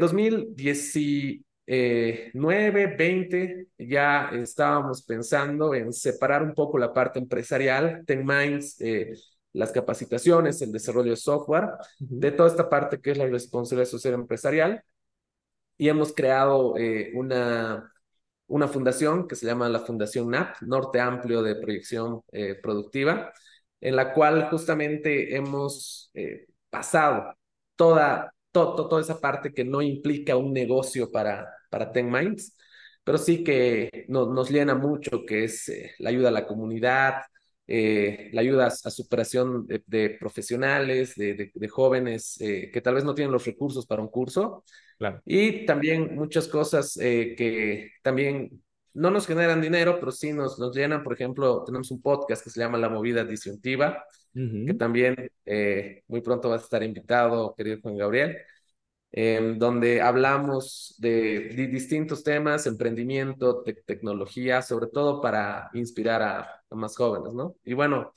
[1.70, 9.12] 2019, 20, ya estábamos pensando en separar un poco la parte empresarial, Ten Minds, eh,
[9.52, 14.14] las capacitaciones, el desarrollo de software, de toda esta parte que es la responsabilidad social
[14.14, 14.82] empresarial.
[15.78, 17.90] Y hemos creado eh, una
[18.50, 23.32] una fundación que se llama la Fundación NAP, Norte Amplio de Proyección eh, Productiva,
[23.80, 27.34] en la cual justamente hemos eh, pasado
[27.76, 32.56] toda, toda esa parte que no implica un negocio para, para Ten Minds,
[33.04, 37.22] pero sí que nos llena mucho, que es eh, la ayuda a la comunidad,
[37.66, 43.46] la ayuda a, superación de, profesionales, de, de jóvenes que tal vez no tienen los
[43.46, 44.64] recursos para un curso,
[45.24, 50.76] y también muchas cosas eh, que también no nos generan dinero, pero sí nos, nos
[50.76, 51.02] llenan.
[51.02, 56.20] Por ejemplo, tenemos un podcast que se llama La Movida Disyuntiva, que también eh, muy
[56.20, 58.36] pronto va a estar invitado, querido Juan Gabriel,
[59.12, 66.96] em, donde hablamos de, distintos temas, emprendimiento, tecnología, sobre todo para inspirar a, a más
[66.96, 67.56] jóvenes, ¿no?
[67.64, 68.14] Y bueno,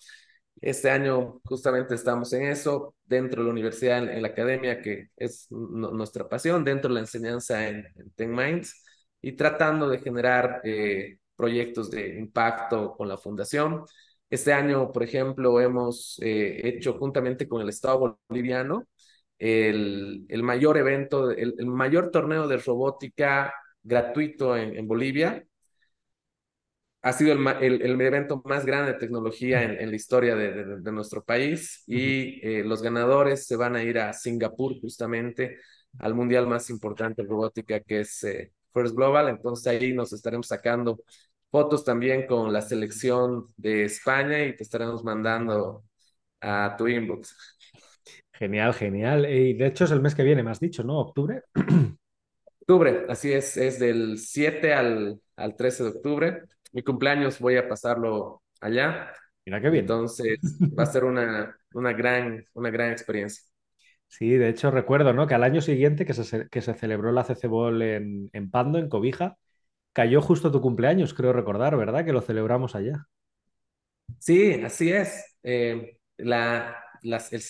[0.63, 5.47] este año justamente estamos en eso, dentro de la universidad, en, la academia, que es
[5.51, 8.82] nuestra pasión, dentro de la enseñanza en, Ten Minds,
[9.21, 13.84] y tratando de generar eh, proyectos de impacto con la fundación.
[14.29, 18.88] Este año, por ejemplo, hemos eh, hecho juntamente con el Estado boliviano
[19.39, 25.46] el, el mayor evento, el, el, mayor torneo de robótica gratuito en, en Bolivia,
[27.02, 31.24] ha sido el, el, evento más grande de tecnología en, la historia de, de, nuestro
[31.24, 35.58] país y eh, los ganadores se van a ir a Singapur justamente
[36.00, 39.28] al mundial más importante de robótica que es eh, First Global.
[39.30, 41.04] Entonces ahí nos estaremos sacando
[41.52, 45.84] fotos también con la selección de España y te estaremos mandando
[46.41, 47.52] a tu inbox.
[48.34, 49.26] Genial, genial.
[49.30, 51.00] Y de hecho es el mes que viene, me has dicho, ¿no?
[51.00, 51.43] ¿Octubre?
[52.62, 56.43] Octubre, así es, es del 7 al, al 13 de octubre
[56.74, 59.13] mi cumpleaños voy a pasarlo allá.
[59.46, 59.84] Mira qué bien.
[59.84, 60.39] Entonces
[60.78, 63.43] va a ser una, una, gran, una gran experiencia.
[64.08, 65.28] Sí, de hecho recuerdo ¿no?
[65.28, 68.80] que al año siguiente que se, que se celebró la CC Ball en, en Pando,
[68.80, 69.38] en Cobija,
[69.93, 72.06] cayó justo tu cumpleaños, creo recordar, ¿verdad?
[72.06, 73.08] Que lo celebramos allá.
[74.19, 75.38] Sí, así es.
[75.43, 77.41] Eh, la, las, el,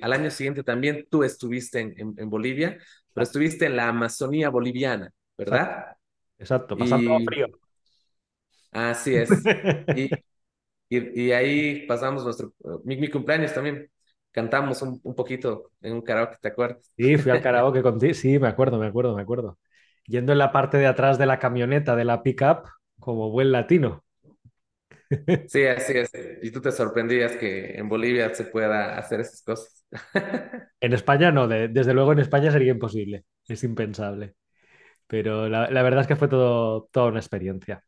[0.00, 2.78] al año siguiente también tú estuviste en, en, Bolivia,
[3.12, 5.96] pero estuviste en la Amazonía boliviana, ¿verdad?
[6.38, 7.48] Exacto, pasando frío.
[8.72, 9.30] Así es.
[10.94, 12.52] Y, y, ahí pasamos nuestro,
[12.84, 13.90] mi, cumpleaños también.
[14.30, 16.92] Cantamos un, un, poquito en un karaoke, ¿te acuerdas?
[16.98, 18.12] Sí, fui al karaoke contigo.
[18.12, 19.58] Sí, me acuerdo, me acuerdo, me acuerdo.
[20.04, 22.68] Yendo en la parte de atrás de la camioneta de la pickup
[23.00, 24.04] como buen latino.
[25.48, 26.10] Sí, así es.
[26.42, 29.86] Y tú te sorprendías que en Bolivia se pueda hacer esas cosas.
[30.80, 34.34] En España no, desde luego en España sería imposible, es impensable.
[35.06, 37.84] Pero la, la verdad es que fue todo, toda una experiencia.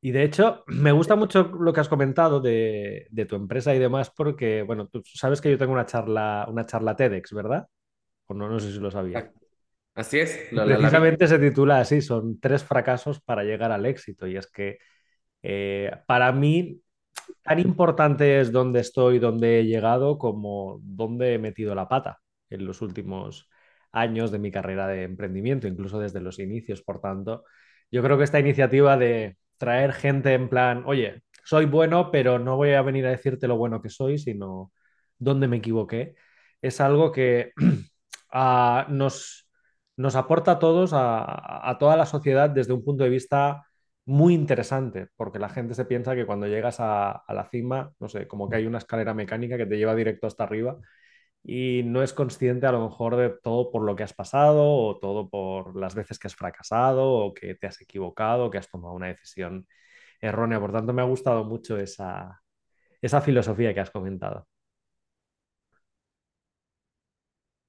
[0.00, 4.10] Y de hecho, me gusta mucho lo que has comentado de, tu empresa y demás,
[4.10, 7.66] porque, bueno, tú sabes que yo tengo una charla, una charla TEDx, ¿verdad?
[8.26, 9.32] O no, no sé si lo sabía.
[9.94, 10.48] Así es.
[10.50, 14.28] precisamente se titula así, son tres fracasos para llegar al éxito.
[14.28, 14.78] Y es que
[15.42, 16.80] eh, para mí,
[17.42, 22.20] tan importante es dónde estoy, dónde he llegado, como dónde he metido la pata
[22.50, 23.48] en los últimos
[23.92, 26.82] años de mi carrera de emprendimiento, incluso desde los inicios.
[26.82, 27.44] Por tanto,
[27.90, 32.56] yo creo que esta iniciativa de traer gente en plan, oye, soy bueno, pero no
[32.56, 34.72] voy a venir a decirte lo bueno que soy, sino
[35.18, 36.14] dónde me equivoqué,
[36.62, 37.52] es algo que
[38.88, 39.48] nos,
[39.96, 43.67] nos aporta a todos, a, a toda la sociedad, desde un punto de vista
[44.08, 48.26] muy interesante, porque la gente se piensa que cuando llegas a, la cima, no sé,
[48.26, 50.78] como que hay una escalera mecánica que te lleva directo hasta arriba
[51.42, 54.98] y no es consciente a lo mejor de todo por lo que has pasado o
[55.00, 58.70] todo por las veces que has fracasado o que te has equivocado o que has
[58.70, 59.66] tomado una decisión
[60.20, 60.60] errónea.
[60.60, 62.42] Por tanto, me ha gustado mucho esa,
[63.02, 64.48] esa filosofía que has comentado.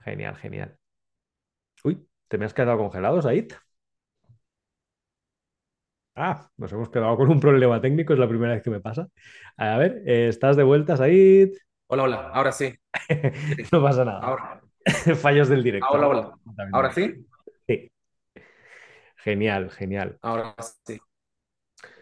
[0.03, 0.77] Genial, genial.
[1.83, 3.51] Uy, ¿te me has quedado congelado, Said?
[6.15, 9.07] Ah, nos hemos quedado con un problema técnico, es la primera vez que me pasa.
[9.57, 11.53] A ver, eh, ¿estás de vuelta, Said?
[11.87, 12.73] Hola, hola, ahora sí.
[13.71, 14.19] no pasa nada.
[14.19, 14.61] Ahora.
[15.21, 15.87] Fallos del directo.
[15.89, 16.33] Hola, hola.
[16.73, 17.25] ¿Ahora sí?
[17.67, 17.91] Sí.
[19.17, 20.17] Genial, genial.
[20.21, 20.99] Ahora sí.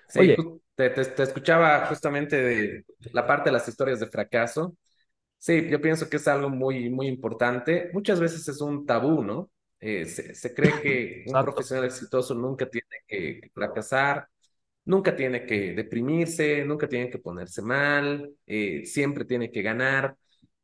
[0.07, 0.37] Sí, Oye.
[0.75, 4.75] Te, te, te, escuchaba justamente de la parte de las historias de fracaso.
[5.37, 7.89] Sí, yo pienso que es algo muy, muy importante.
[7.93, 9.49] Muchas veces es un tabú, ¿no?
[9.79, 14.27] Eh, se, se, cree que un profesional exitoso nunca tiene que fracasar,
[14.87, 20.17] nunca tiene que deprimirse, nunca tiene que ponerse mal, eh, siempre tiene que ganar.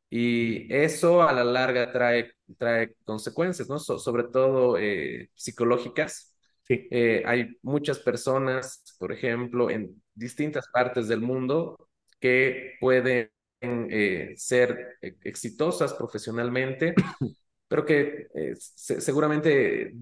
[0.09, 3.79] Y eso a la larga trae, trae consecuencias, ¿no?
[3.79, 6.35] So, sobre todo eh, psicológicas.
[6.61, 6.87] Sí.
[6.91, 13.29] Eh, hay muchas personas, por ejemplo, en distintas partes del mundo que pueden
[14.35, 16.93] ser exitosas profesionalmente,
[17.73, 19.95] pero que eh, se, seguramente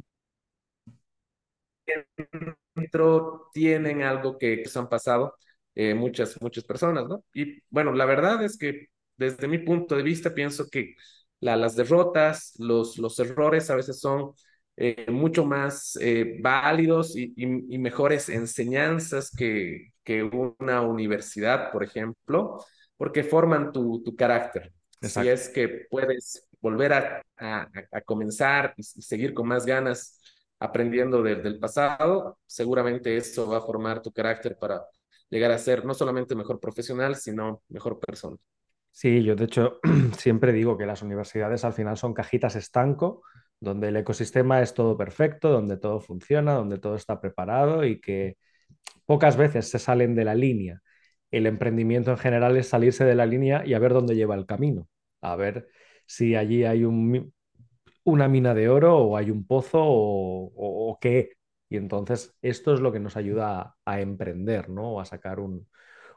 [2.76, 5.36] dentro tienen algo que, que se han pasado
[5.74, 7.24] eh, muchas, muchas personas, ¿no?
[7.34, 10.96] Y bueno, la verdad es que desde mi punto de vista pienso que
[11.40, 14.34] la, las derrotas, los, los errores a veces son
[14.76, 21.86] eh, mucho más eh, válidos y, y, y, mejores enseñanzas que, que una universidad, por
[21.86, 22.60] ejemplo,
[22.98, 24.74] porque forman tu, tu carácter.
[25.02, 25.22] Exacto.
[25.22, 27.24] Si es que puedes volver a,
[28.06, 30.21] comenzar y, y, seguir con más ganas
[30.60, 34.86] aprendiendo de, del pasado, seguramente eso va a formar tu carácter para
[35.30, 38.38] llegar a ser no solamente mejor profesional, sino mejor persona.
[38.91, 39.80] Sí, yo de hecho
[40.17, 43.24] siempre digo que las universidades al final son cajitas estanco,
[43.60, 48.38] donde el ecosistema es todo perfecto, donde todo funciona, donde todo está preparado y que
[49.06, 50.82] pocas veces se salen de la línea.
[51.32, 54.45] El emprendimiento en general es salirse de la línea y a ver dónde lleva el
[54.45, 54.88] camino,
[55.21, 55.69] a ver
[56.12, 57.34] si allí hay un,
[58.04, 61.32] una mina de oro o hay un pozo o, qué.
[61.69, 64.95] Y entonces esto es lo que nos ayuda a, emprender, ¿no?
[64.95, 65.67] O a sacar un,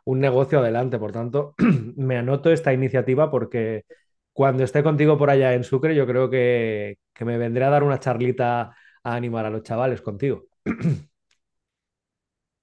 [0.07, 0.99] negocio adelante.
[0.99, 1.55] Por tanto,
[1.97, 3.85] me anoto esta iniciativa porque
[4.33, 7.85] cuando esté contigo por allá en Sucre, yo creo que, que me vendré a dar
[7.85, 10.47] una charlita a animar a los chavales contigo.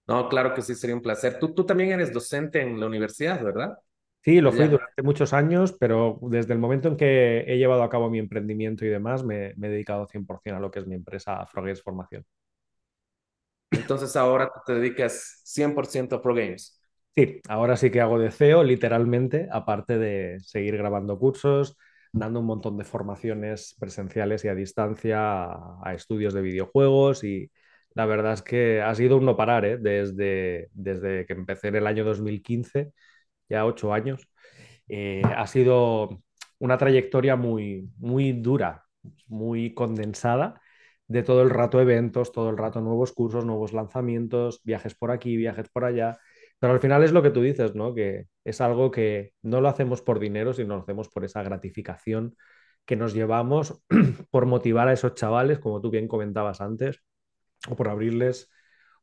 [0.08, 1.40] No, claro que sí, sería un placer.
[1.40, 3.78] Tú, tú también eres docente en la universidad, ¿verdad?
[4.24, 7.90] Sí, lo fui durante muchos años, pero desde el momento en que he llevado a
[7.90, 10.94] cabo mi emprendimiento y demás, me, me he dedicado 100% a lo que es mi
[10.96, 12.24] empresa Frogames Formación.
[13.72, 16.80] Entonces ahora te dedicas 100% a ProGames.
[17.16, 21.78] Sí, ahora sí que hago de CEO, literalmente, aparte de seguir grabando cursos,
[22.14, 27.52] dando un montón de formaciones presenciales y a distancia a, a estudios de videojuegos y
[27.96, 29.78] la verdad es que ha sido un no parar, ¿eh?
[29.78, 32.94] desde, desde que empecé en el año 2015
[33.52, 34.28] ya ocho años,
[34.88, 36.22] eh, ha sido
[36.60, 38.86] una trayectoria muy, muy dura,
[39.28, 40.62] muy condensada,
[41.08, 45.36] de todo el rato eventos, todo el rato nuevos cursos, nuevos lanzamientos, viajes por aquí,
[45.38, 46.18] viajes por allá.
[46.60, 47.94] Pero al final es lo que tú dices, ¿no?
[47.94, 52.36] Que es algo que no lo hacemos por dinero, sino lo hacemos por esa gratificación
[52.86, 53.84] que nos llevamos
[54.32, 57.04] por motivar a esos chavales, como tú bien comentabas antes,
[57.70, 58.50] o por abrirles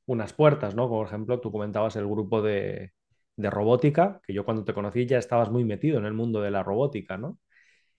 [0.07, 0.89] unas puertas, ¿no?
[0.89, 2.93] Como por ejemplo, tú comentabas el grupo de,
[3.39, 6.51] de robótica, que yo cuando te conocí ya estabas muy metido en el mundo de
[6.51, 7.39] la robótica, ¿no?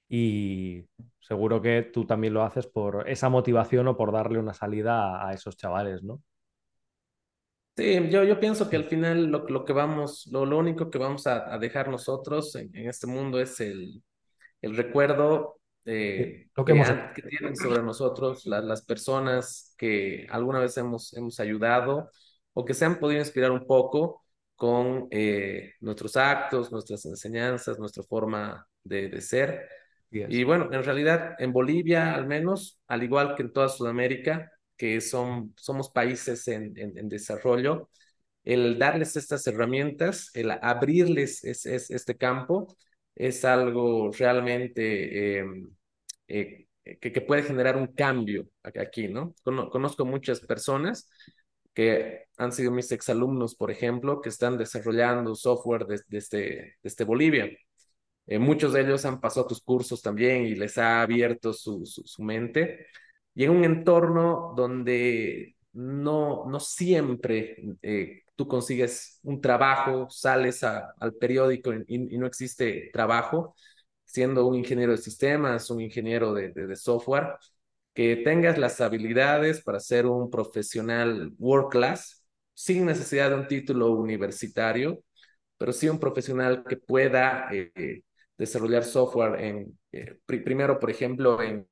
[0.09, 0.85] Y
[1.19, 5.29] seguro que tú también lo haces por esa motivación o por darle una salida a,
[5.29, 6.21] a esos chavales, ¿no?
[7.77, 10.97] Sí, yo, yo pienso que al final lo, lo que vamos, lo, lo, único que
[10.97, 14.03] vamos a, a dejar nosotros en, en, este mundo es el,
[14.61, 16.91] el recuerdo eh, lo que, que, hemos...
[17.15, 22.09] que, tienen sobre nosotros la, las personas que alguna vez hemos, hemos ayudado
[22.51, 24.25] o que se han podido inspirar un poco
[24.59, 29.69] con eh, nuestros actos, nuestras enseñanzas, nuestra forma de, de ser.
[30.09, 30.27] Yes.
[30.29, 34.99] Y bueno, en realidad en Bolivia al menos, al igual que en toda Sudamérica, que
[34.99, 37.89] son, somos países en, en, en desarrollo,
[38.43, 42.75] el darles estas herramientas, el abrirles es, es, este campo,
[43.15, 45.45] es algo realmente eh,
[46.27, 46.67] eh,
[46.99, 49.33] que, que, puede generar un cambio aquí, ¿no?
[49.41, 51.07] Conozco muchas personas
[51.79, 57.49] que han sido mis exalumnos, por ejemplo, que están desarrollando software desde, desde, desde Bolivia.
[58.27, 62.03] Eh, muchos de ellos han pasado tus cursos también y les ha abierto su, su,
[62.05, 62.87] su, mente.
[63.33, 71.13] y en un entorno donde no, no siempre eh, tú consigues un trabajo, sales al
[71.17, 73.55] periódico y, no existe trabajo,
[74.03, 77.35] siendo un ingeniero de sistemas, un ingeniero de, de, software,
[77.99, 83.91] que tengas las habilidades para ser un profesional world class sin necesidad de un título
[83.91, 85.03] universitario,
[85.57, 88.03] pero sí un profesional que pueda eh,
[88.37, 91.67] desarrollar software en, eh, primero, por ejemplo, en,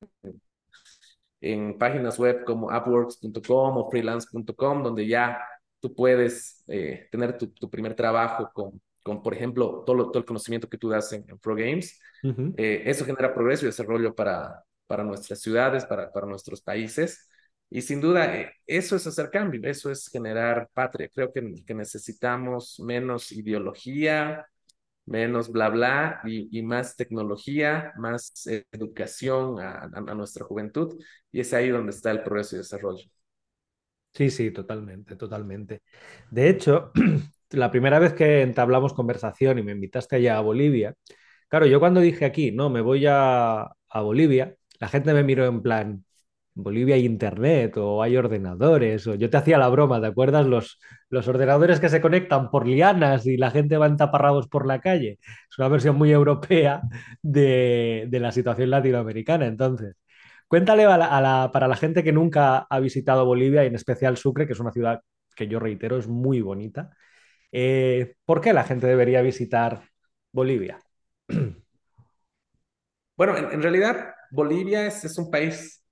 [1.39, 5.39] en páginas web como appworks.com o freelance.com, donde ya
[5.79, 10.25] tú puedes eh, tener tu, tu, primer trabajo con, con por ejemplo, todo, todo el
[10.25, 11.97] conocimiento que tú das en, Pro Games.
[12.57, 17.29] Eh, eso genera progreso y desarrollo para, para nuestras ciudades, para, para nuestros países.
[17.69, 21.09] Y sin duda, eh, eso es hacer cambio, eso es generar patria.
[21.13, 24.47] Creo que, que necesitamos menos ideología,
[25.05, 28.33] menos bla bla y, y más tecnología, más
[28.71, 30.99] educación a, a, a, nuestra juventud.
[31.31, 33.05] Y es ahí donde está el progreso y desarrollo.
[34.13, 35.83] Sí, sí, totalmente, totalmente.
[36.31, 36.91] De hecho,
[37.51, 40.95] la primera vez que entablamos conversación y me invitaste allá a Bolivia,
[41.49, 45.45] claro, yo cuando dije aquí, no, me voy a, a Bolivia, la gente me miró
[45.45, 46.05] en plan,
[46.53, 50.45] Bolivia hay internet o hay ordenadores, o yo te hacía la broma, ¿te acuerdas?
[50.47, 54.65] Los, los ordenadores que se conectan por lianas y la gente va en taparrabos por
[54.67, 55.19] la calle.
[55.49, 56.81] Es una versión muy europea
[57.21, 59.45] de, de la situación latinoamericana.
[59.47, 59.95] Entonces,
[60.47, 64.47] Cuéntale a la, para la gente que nunca ha visitado Bolivia, y en especial Sucre,
[64.47, 65.01] que es una ciudad
[65.35, 66.91] que yo reitero es muy bonita,
[67.51, 69.83] eh, ¿por qué la gente debería visitar
[70.31, 70.79] Bolivia?
[73.17, 75.83] Bueno, en, realidad Bolivia es, es, un país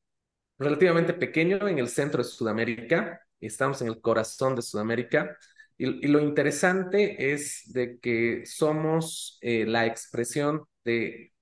[0.58, 5.38] relativamente pequeño en el centro de Sudamérica, estamos en el corazón de Sudamérica,
[5.78, 11.34] y, y lo interesante es de que somos eh, la expresión de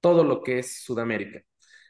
[0.00, 1.42] todo lo que es Sudamérica.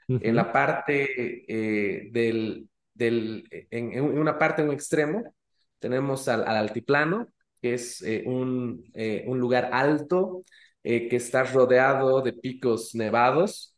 [0.08, 5.36] En la parte eh, del, del en, en, una parte, en un extremo,
[5.78, 7.28] tenemos al, al altiplano,
[7.62, 8.82] que es eh, un,
[9.26, 10.42] un, lugar alto
[10.82, 13.69] que está rodeado de picos nevados.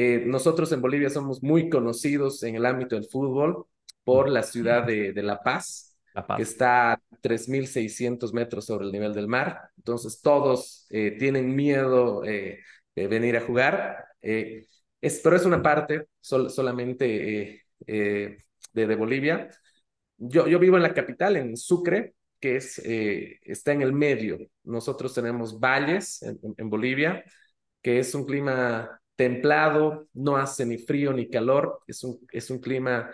[0.00, 3.66] Eh, nosotros en Bolivia somos muy conocidos en el ámbito del fútbol
[4.04, 8.86] por la ciudad de, de La Paz, La Paz, que está a 3.600 metros sobre
[8.86, 9.70] el nivel del mar.
[9.76, 12.62] Entonces todos eh, tienen miedo de
[12.94, 14.04] venir a jugar.
[15.00, 19.50] Es, pero es una parte sol, solamente eh, eh, de, de, Bolivia.
[20.16, 24.38] Yo, yo vivo en la capital, en Sucre, que es, eh, está en el medio.
[24.62, 27.24] Nosotros tenemos valles en, en, Bolivia,
[27.82, 32.60] que es un clima templado, no hace ni frío ni calor, es un, es un
[32.60, 33.10] clima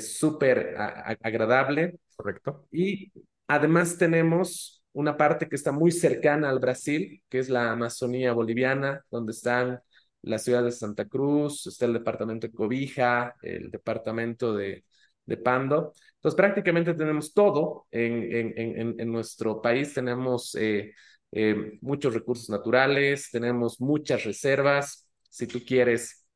[0.00, 0.76] súper
[1.22, 1.98] agradable.
[2.14, 2.66] Correcto.
[2.70, 3.10] Y
[3.48, 9.02] además tenemos una parte que está muy cercana al Brasil, que es la Amazonía boliviana,
[9.10, 9.80] donde están
[10.22, 14.84] la ciudad de Santa Cruz, está el departamento de Cobija, el departamento de,
[15.24, 15.94] de Pando.
[16.16, 19.94] Entonces, prácticamente tenemos todo en, en, en, en nuestro país.
[19.94, 20.92] Tenemos eh,
[21.32, 25.05] eh, muchos recursos naturales, tenemos muchas reservas.
[25.30, 26.26] Si tú quieres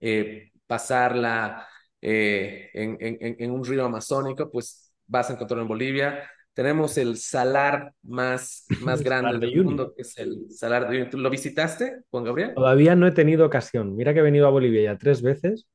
[0.00, 1.66] eh, pasarla
[2.00, 2.96] eh, en,
[3.38, 6.30] en un río amazónico, pues vas a encontrar en Bolivia.
[6.54, 11.10] Tenemos el salar más, más grande del mundo, que es el salar de Uyuni.
[11.10, 12.54] ¿Tú lo visitaste, Juan Gabriel?
[12.54, 13.96] Todavía no he tenido ocasión.
[13.96, 15.68] Mira que he venido a Bolivia ya tres veces,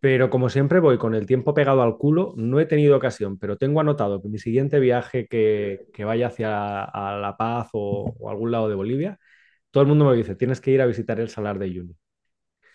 [0.00, 3.56] pero como siempre voy con el tiempo pegado al culo, no he tenido ocasión, pero
[3.56, 8.30] tengo anotado que mi siguiente viaje que, que vaya hacia a La Paz o, o,
[8.30, 9.18] algún lado de Bolivia,
[9.74, 11.96] todo el mundo me dice, tienes que ir a visitar el salar de Uyuni.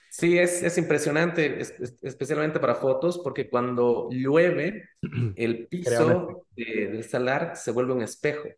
[0.09, 4.89] Sí, es, es impresionante, es, es, especialmente para fotos, porque cuando llueve,
[5.37, 8.49] el piso de, del salar se vuelve un espejo.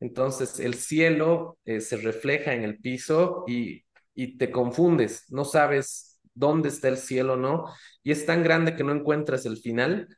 [0.00, 6.20] Entonces, el cielo eh, se refleja en el piso y, y te confundes, no sabes
[6.34, 7.66] dónde está el cielo no,
[8.02, 10.08] y es tan grande que no encuentras el final,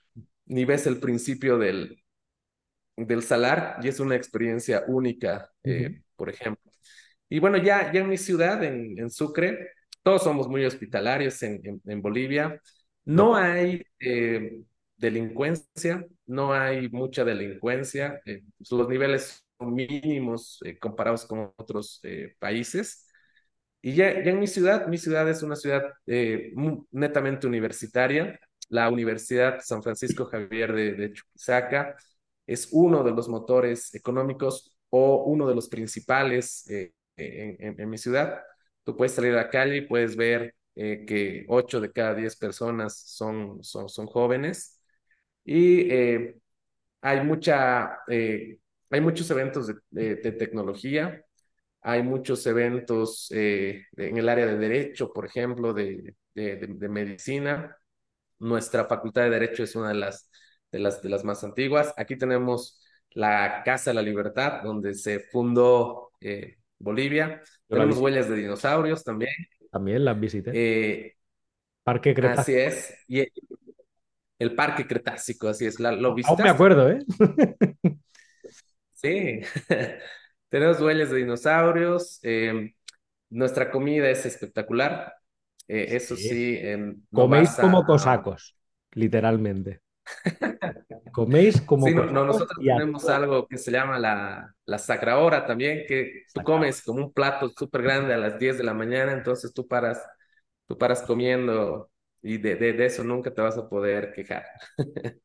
[0.47, 2.03] ni ves el principio del,
[2.97, 6.05] del salar, y es una experiencia única, eh, uh -huh.
[6.17, 6.72] por ejemplo.
[7.33, 9.71] Y bueno, ya, ya en mi ciudad, en, en Sucre,
[10.03, 12.61] todos somos muy hospitalarios en, en, en Bolivia.
[13.05, 14.63] No, hay eh,
[14.97, 18.21] delincuencia, no hay mucha delincuencia.
[18.27, 23.09] Eh, los niveles son mínimos eh, comparados con otros eh, países.
[23.81, 26.53] Y ya, ya, en mi ciudad, mi ciudad es una ciudad eh,
[26.93, 28.39] netamente universitaria.
[28.69, 31.97] La Universidad San Francisco Javier de, de Chuquisaca
[32.47, 37.91] es uno de los motores económicos o uno de los principales eh, en, en, en
[37.91, 38.43] mi ciudad
[38.85, 42.37] Tú puedes salir a la calle y puedes ver eh, que 8 de cada 10
[42.37, 44.81] personas son, son, son jóvenes.
[45.45, 46.37] Y eh,
[47.03, 48.59] hay, mucha, eh,
[48.91, 51.25] hay muchos eventos de, de, de, tecnología,
[51.83, 57.77] hay muchos eventos en el área de derecho, por ejemplo, de, medicina.
[58.39, 60.31] nuestra Facultad de Derecho es una de las,
[60.73, 61.95] de las, de las más antiguas.
[61.97, 62.81] Aquí tenemos
[63.13, 66.13] la Casa de la Libertad, donde se fundó
[66.83, 67.41] Bolivia.
[67.69, 69.31] tenemos huellas de dinosaurios también.
[69.71, 70.51] También las visité.
[70.55, 71.17] Eh,
[71.83, 72.41] Parque Cretácico.
[72.41, 72.95] Así es.
[73.09, 73.27] Y
[74.39, 75.79] el, Parque Cretácico, así es.
[75.81, 76.43] La, ¿Lo visitaste?
[76.43, 76.99] Aún me acuerdo, ¿eh?
[78.93, 79.41] sí.
[80.49, 82.19] tenemos huellas de dinosaurios.
[82.23, 82.75] Em,
[83.31, 85.15] nuestra comida es espectacular.
[85.69, 86.59] Eh, eso sí.
[86.61, 88.57] Em, Coméis como cosacos,
[88.93, 89.81] literalmente.
[91.13, 96.25] Coméis como sí, nosotros tenemos algo que se llama la, la sacra hora también, que
[96.33, 99.67] tú comes como un plato súper grande a las 10 de la mañana, entonces tú
[99.67, 100.03] paras,
[100.67, 101.91] tú paras comiendo
[102.23, 104.45] y de, de, eso nunca te vas a poder quejar.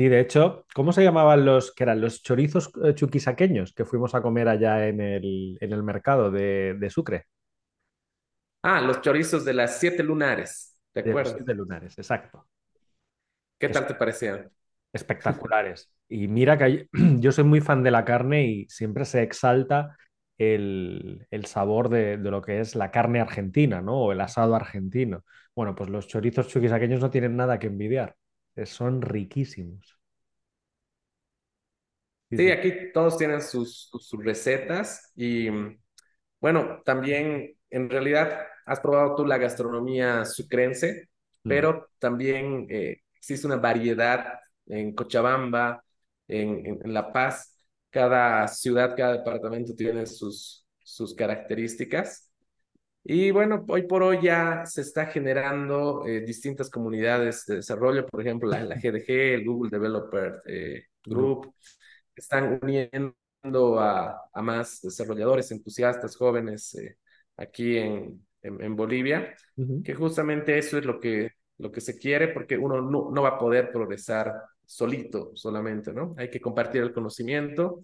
[0.00, 4.14] Y de hecho, ¿cómo se llamaban los que eran los chorizos eh, chuquisaqueños que fuimos
[4.14, 7.26] a comer allá en el, en el mercado de, de Sucre?
[8.62, 11.32] Ah, los chorizos de las siete lunares, ¿de acuerdo?
[11.36, 12.46] siete lunares, exacto.
[13.58, 14.50] ¿Qué tal te parecían?
[14.92, 15.92] Espectaculares.
[16.08, 16.88] Y mira que
[17.20, 19.96] yo soy muy fan de la carne y siempre se exalta
[20.38, 24.04] el, sabor de, lo que es la carne argentina, ¿no?
[24.04, 25.24] O el asado argentino.
[25.54, 28.14] Bueno, pues los chorizos chuquisaqueños no tienen nada que envidiar.
[28.64, 29.98] Son riquísimos.
[32.30, 35.48] Sí, aquí todos tienen sus, recetas y
[36.40, 41.08] bueno, también en realidad has probado tú la gastronomía sucrense,
[41.42, 41.48] mm.
[41.48, 45.84] pero también eh, existe una variedad en Cochabamba,
[46.26, 47.54] en, La Paz.
[47.90, 52.30] Cada ciudad, cada departamento tiene sus, sus características.
[53.04, 58.22] Y bueno, hoy por hoy ya se está generando eh, distintas comunidades de desarrollo, por
[58.22, 61.52] ejemplo, la, GDG, el Google Developer eh, Group,
[62.16, 66.96] están uniendo a, a, más desarrolladores, entusiastas, jóvenes eh,
[67.36, 69.34] aquí en, en, Bolivia,
[69.84, 73.30] que justamente eso es lo que lo que se quiere, porque uno no, no va
[73.30, 74.34] a poder progresar
[74.64, 76.14] solito solamente, ¿no?
[76.18, 77.80] Hay que compartir el conocimiento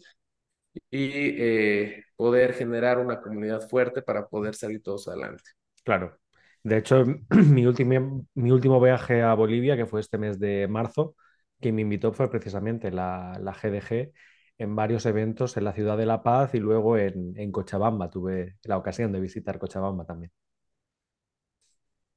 [0.91, 5.45] y eh, poder generar una comunidad fuerte para poder salir todos adelante.
[5.85, 6.19] Claro.
[6.63, 11.15] De hecho, mi último, mi último viaje a Bolivia, que fue este mes de marzo,
[11.61, 14.13] quien me invitó fue precisamente la, la GDG
[14.59, 18.11] en varios eventos en la ciudad de La Paz y luego en, en Cochabamba.
[18.11, 20.33] Tuve la ocasión de visitar Cochabamba también.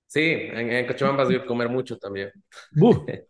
[0.08, 2.32] Sí, en, Cochabamba vas a comer mucho también.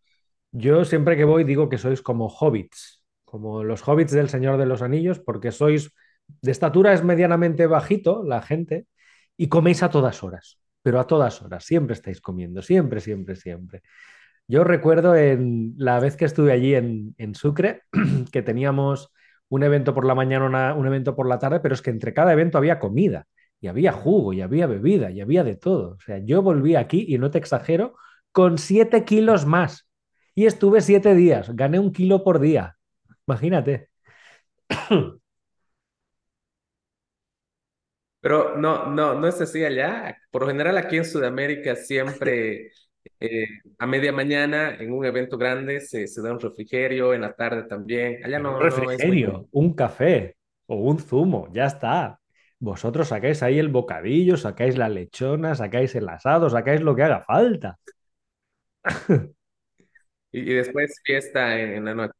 [0.51, 4.65] Yo siempre que voy digo que sois como hobbits, como los hobbits del Señor de
[4.65, 5.93] los Anillos, porque sois
[6.41, 8.88] de estatura es medianamente bajito la gente
[9.36, 13.82] y coméis a todas horas, pero a todas horas, siempre estáis comiendo, siempre, siempre, siempre.
[14.47, 17.82] Yo recuerdo en la vez que estuve allí en, Sucre
[18.32, 19.11] que teníamos
[19.49, 22.34] un evento por la mañana, un evento por la tarde, pero es que entre cada
[22.34, 23.28] evento había comida
[23.59, 25.95] y había jugo, y había bebida, y había de todo.
[25.95, 27.95] O sea, yo volví aquí, y no te exagero,
[28.31, 29.87] con siete kilos más.
[30.35, 32.77] Y estuve siete días, gané un kilo por día.
[33.27, 33.89] Imagínate.
[38.21, 40.17] Pero no, no, no es así allá.
[40.29, 42.71] Por lo general aquí en Sudamérica siempre
[43.19, 43.47] eh,
[43.79, 48.23] a media mañana en un evento grande se, da un refrigerio, en la tarde también.
[48.23, 48.57] Allá no.
[48.57, 50.35] Un refrigerio, un café
[50.65, 52.19] o un zumo, ya está.
[52.59, 57.21] Vosotros sacáis ahí el bocadillo, sacáis la lechona, sacáis el asado, sacáis lo que haga
[57.21, 57.77] falta.
[60.31, 62.13] y, después fiesta en, la noche.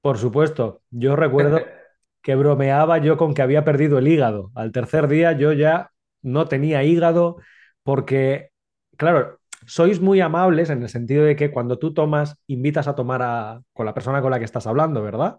[0.00, 1.60] Por supuesto, yo recuerdo
[2.22, 4.50] que bromeaba yo con que había perdido el hígado.
[4.54, 5.90] Al tercer día yo ya
[6.22, 7.36] no tenía hígado
[7.82, 8.50] porque,
[8.96, 13.22] claro, sois muy amables en el sentido de que cuando tú tomas, invitas a tomar
[13.22, 15.38] a, con la persona con la que estás hablando, ¿verdad?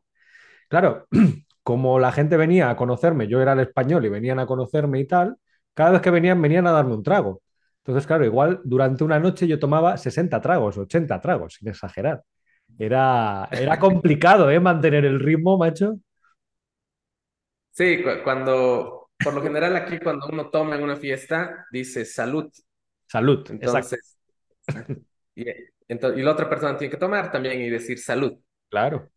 [0.70, 1.08] Claro,
[1.70, 5.06] como la gente venía a conocerme, yo era el español y venían a conocerme y
[5.06, 5.38] tal,
[5.76, 7.44] cada vez que venían, venían a darme un trago.
[7.84, 12.24] Entonces, claro, igual durante una noche yo tomaba 60 tragos, 80 tragos, sin exagerar.
[12.80, 14.60] Era, era complicado, ¿eh?
[14.60, 16.00] Mantener el ritmo, macho.
[17.70, 22.52] Sí, cuando, por lo general aquí cuando uno toma en una fiesta, dice salud.
[23.06, 24.18] Salud, entonces.
[25.36, 28.34] Y, y la otra persona tiene que tomar también y decir salud.
[28.70, 29.12] Claro.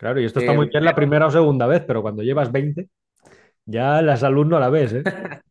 [0.00, 2.88] Claro, y esto está muy bien la primera o segunda vez, pero cuando llevas 20,
[3.66, 5.02] ya la salud no la ves, ¿eh?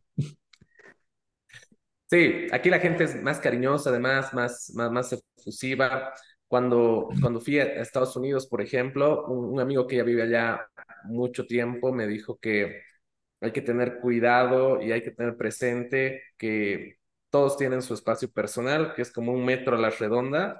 [2.10, 6.12] Sí, aquí la gente es más cariñosa, además, más, más, más efusiva.
[6.48, 10.68] Cuando, cuando fui a Estados Unidos, por ejemplo, un, amigo que ya vive allá
[11.04, 12.82] mucho tiempo me dijo que
[13.40, 16.98] hay que tener cuidado y hay que tener presente que
[17.30, 20.60] todos tienen su espacio personal, que es como un metro a la redonda,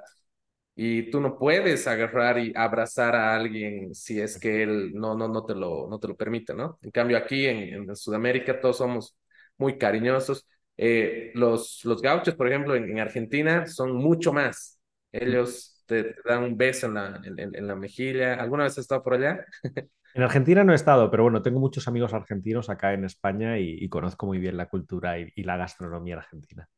[0.74, 5.28] y tú no puedes agarrar y abrazar a alguien si es que él no, no,
[5.28, 6.78] no, te, lo, no te lo permite, ¿no?
[6.82, 9.16] En cambio, aquí en, en Sudamérica todos somos
[9.58, 10.46] muy cariñosos.
[10.76, 14.80] Eh, los, los gauchos, por ejemplo, en, Argentina son mucho más.
[15.12, 18.34] Ellos te, dan un beso en la, en, la mejilla.
[18.34, 19.44] ¿Alguna vez has estado por allá?
[20.12, 23.88] En Argentina no he estado, pero bueno, tengo muchos amigos argentinos acá en España y,
[23.88, 26.68] conozco muy bien la cultura y, la gastronomía argentina.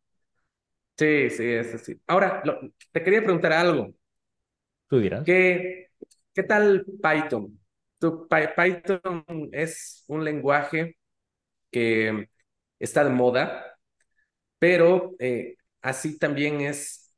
[1.03, 2.01] Sí, sí, es así.
[2.07, 2.45] Ahora,
[2.93, 3.93] te quería preguntar algo.
[4.87, 5.25] Tú dirás.
[5.25, 5.89] ¿Qué,
[6.33, 7.59] qué tal Python?
[8.29, 10.97] Python es un lenguaje
[11.73, 12.29] que
[12.79, 13.77] está de moda,
[14.61, 17.13] pero eh, así también es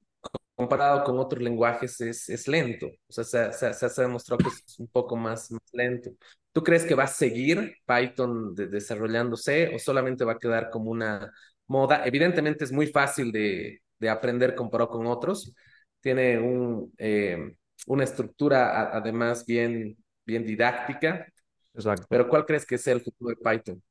[0.54, 2.86] comparado con otros lenguajes, es, es lento.
[3.06, 6.10] O sea, se, se, ha demostrado que es un poco más, lento.
[6.52, 11.30] ¿Tú crees que va a seguir Python desarrollándose o solamente va a quedar como una
[11.66, 12.04] moda?
[12.04, 15.54] Evidentemente es muy fácil de, de aprender comparado con otros.
[16.00, 17.54] Tiene un, eh,
[17.86, 21.26] una estructura además bien, bien didáctica.
[21.74, 22.06] Exacto.
[22.08, 23.82] Pero ¿cuál crees que sea el futuro de Python?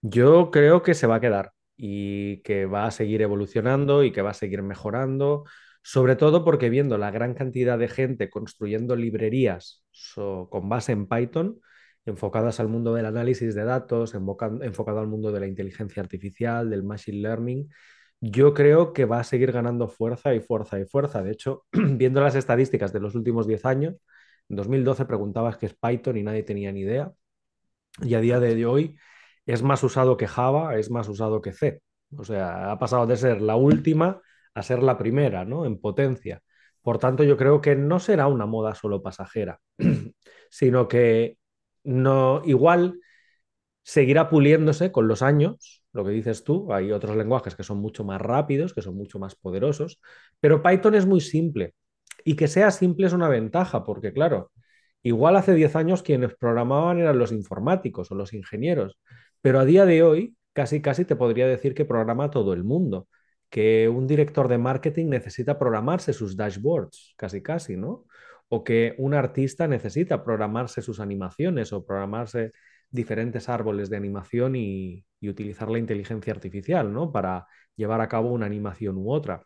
[0.00, 4.22] Yo creo que se va a quedar y que va a seguir evolucionando y que
[4.22, 5.44] va a seguir mejorando,
[5.82, 11.60] sobre todo porque viendo la gran cantidad de gente construyendo librerías con base en Python,
[12.06, 16.82] enfocadas al mundo del análisis de datos, enfocado al mundo de la inteligencia artificial, del
[16.82, 17.68] machine learning,
[18.20, 21.22] yo creo que va a seguir ganando fuerza y fuerza y fuerza.
[21.22, 23.94] De hecho, viendo las estadísticas de los últimos 10 años,
[24.48, 27.12] en 2012 preguntabas qué es Python y nadie tenía ni idea.
[28.02, 28.96] Y a día de hoy
[29.46, 31.82] es más usado que Java, es más usado que C.
[32.16, 34.20] O sea, ha pasado de ser la última
[34.54, 35.64] a ser la primera, ¿no?
[35.64, 36.42] En potencia.
[36.82, 39.60] Por tanto, yo creo que no será una moda solo pasajera,
[40.50, 41.37] sino que
[41.88, 43.00] no, igual
[43.82, 48.04] seguirá puliéndose con los años, lo que dices tú, hay otros lenguajes que son mucho
[48.04, 50.00] más rápidos, que son mucho más poderosos,
[50.40, 51.74] pero Python es muy simple.
[52.24, 54.52] Y que sea simple es una ventaja, porque claro,
[55.02, 58.98] igual hace 10 años quienes programaban eran los informáticos o los ingenieros,
[59.40, 63.08] pero a día de hoy casi casi te podría decir que programa todo el mundo,
[63.48, 68.04] que un director de marketing necesita programarse sus dashboards, casi casi, ¿no?
[68.48, 72.52] O que un artista necesita programarse sus animaciones o programarse
[72.90, 77.10] diferentes árboles de animación y, utilizar la inteligencia artificial, ¿no?
[77.10, 79.42] Para llevar a cabo una animación u otra.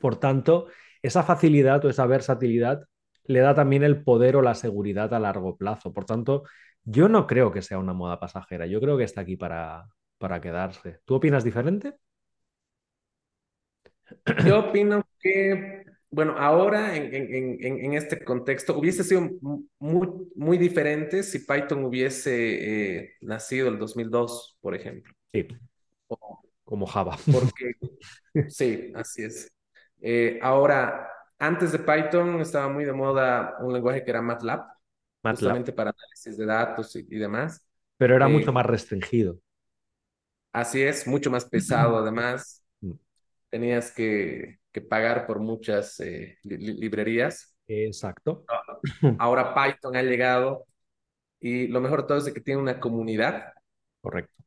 [0.00, 0.68] Por tanto,
[1.02, 2.84] esa facilidad o esa versatilidad
[3.24, 5.92] le da también el poder o la seguridad a largo plazo.
[5.92, 6.44] Por tanto,
[6.84, 10.40] yo no creo que sea una moda pasajera, yo creo que está aquí para, para
[10.40, 11.00] quedarse.
[11.04, 11.94] ¿Tú opinas diferente?
[14.46, 19.30] Yo opino que bueno, ahora en, este contexto hubiese sido
[19.78, 25.10] muy, muy diferente si Python hubiese eh, nacido el 2002, por ejemplo.
[25.32, 25.48] Sí,
[26.64, 27.16] como Java.
[27.32, 27.76] Porque,
[28.50, 29.50] sí, así es.
[30.02, 31.08] Eh, ahora,
[31.38, 34.60] antes de Python estaba muy de moda un lenguaje que era MATLAB,
[35.22, 35.34] MATLAB.
[35.34, 37.66] justamente para análisis de datos y, demás.
[37.96, 39.38] Pero era mucho eh, más restringido.
[40.52, 42.62] Así es, mucho más pesado además.
[42.82, 42.92] Mm.
[43.48, 47.54] Tenías que que pagar por muchas eh, librerías.
[47.66, 48.44] Exacto.
[49.18, 50.66] Ahora Python ha llegado
[51.40, 53.52] y lo mejor de todo es que tiene una comunidad.
[54.00, 54.42] Correcto.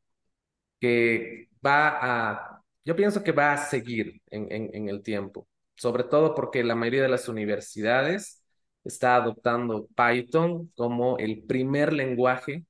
[0.80, 6.34] Que va a, yo pienso que va a seguir en, en, el tiempo, sobre todo
[6.34, 8.44] porque la mayoría de las universidades
[8.84, 12.64] está adoptando Python como el primer lenguaje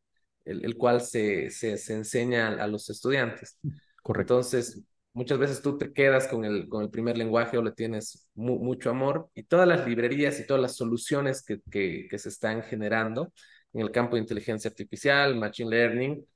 [0.47, 3.59] el, el cual se, se, se, enseña a los estudiantes.
[4.03, 4.35] Correcto.
[4.35, 4.81] Entonces,
[5.17, 8.91] muchas veces tú te quedas con el, con el primer lenguaje o le tienes mucho
[8.91, 13.33] amor y todas las librerías y todas las soluciones que, que, se están generando
[13.73, 16.27] en el campo de inteligencia artificial, machine learning,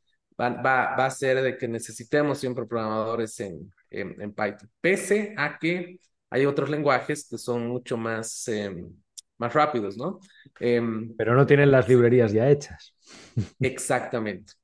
[0.41, 5.59] va, va, va a ser de que necesitemos siempre programadores en, en, Python, pese a
[5.59, 6.01] que
[6.31, 8.91] hay otros lenguajes que son mucho más, em,
[9.37, 10.20] más rápidos, ¿no?
[10.59, 12.95] Em, Pero no tienen las librerías ya hechas.
[13.61, 14.55] Exactamente.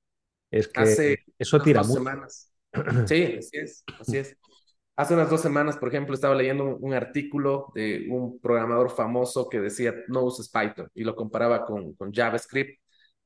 [0.50, 1.98] Es que Hace eso tira mucho.
[1.98, 2.45] semanas
[3.06, 4.36] Sí, así es, así es.
[4.96, 9.60] Hace unas dos semanas, por ejemplo, estaba leyendo un, artículo de un programador famoso que
[9.60, 12.80] decía no uses Python y lo comparaba con, con JavaScript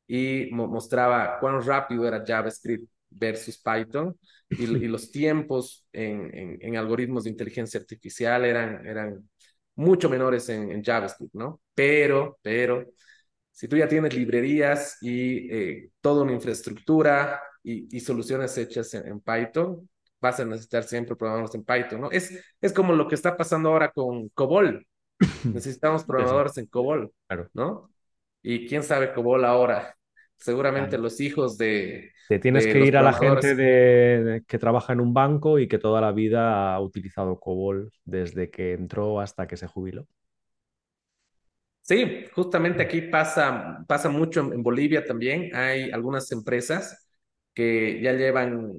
[0.09, 4.16] y mostraba cuán rápido era JavaScript versus Python
[4.48, 9.28] y, los tiempos en, en, algoritmos de inteligencia artificial eran, eran
[9.76, 11.61] mucho menores en, JavaScript, ¿no?
[11.74, 12.86] Pero, pero,
[13.53, 19.88] si tú ya tienes librerías y eh, toda una infraestructura y, soluciones hechas en, Python,
[20.20, 22.11] vas a necesitar siempre programadores en Python, ¿no?
[22.11, 24.86] Es, es como lo que está pasando ahora con COBOL.
[25.44, 27.12] Necesitamos programadores en COBOL,
[27.54, 27.90] ¿no?
[28.42, 29.94] Y quién sabe COBOL ahora.
[30.36, 32.12] Seguramente los hijos de...
[32.26, 35.78] Te tienes que ir a la gente de, que trabaja en un banco y que
[35.78, 40.06] toda la vida ha utilizado COBOL desde que entró hasta que se jubiló.
[41.82, 45.54] Sí, justamente aquí pasa, pasa mucho en Bolivia también.
[45.54, 47.09] Hay algunas empresas
[47.61, 48.78] que ya llevan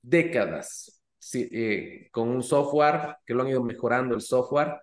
[0.00, 4.76] décadas sí, con un software, que lo han ido mejorando el software.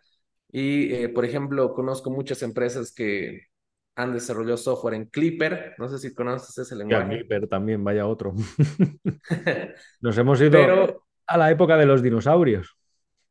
[0.52, 3.44] Y, por ejemplo, conozco muchas empresas que
[3.96, 5.76] han desarrollado software en Clipper.
[5.78, 7.08] No sé si conoces ese lenguaje.
[7.08, 8.34] Clipper también, vaya otro.
[10.02, 12.78] Nos hemos ido a la época de los dinosaurios.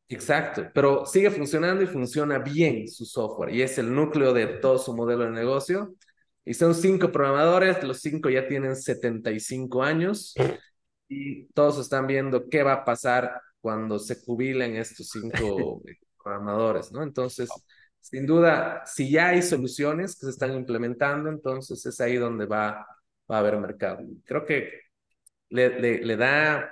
[0.09, 4.79] Exacto, pero sigue funcionando y funciona bien su software y es el núcleo de todo
[4.79, 5.95] su modelo de negocio.
[6.47, 10.35] Y son cinco programadores, los cinco ya tienen 75 años
[11.09, 15.83] y todos están viendo qué va a pasar cuando se jubilen estos cinco
[16.25, 17.03] programadores, ¿no?
[17.03, 17.51] Entonces,
[18.01, 22.87] sin duda, si ya hay soluciones que se están implementando, entonces es ahí donde va,
[23.31, 24.01] va a haber mercado.
[24.25, 24.71] Creo que
[25.51, 26.71] le, le, da,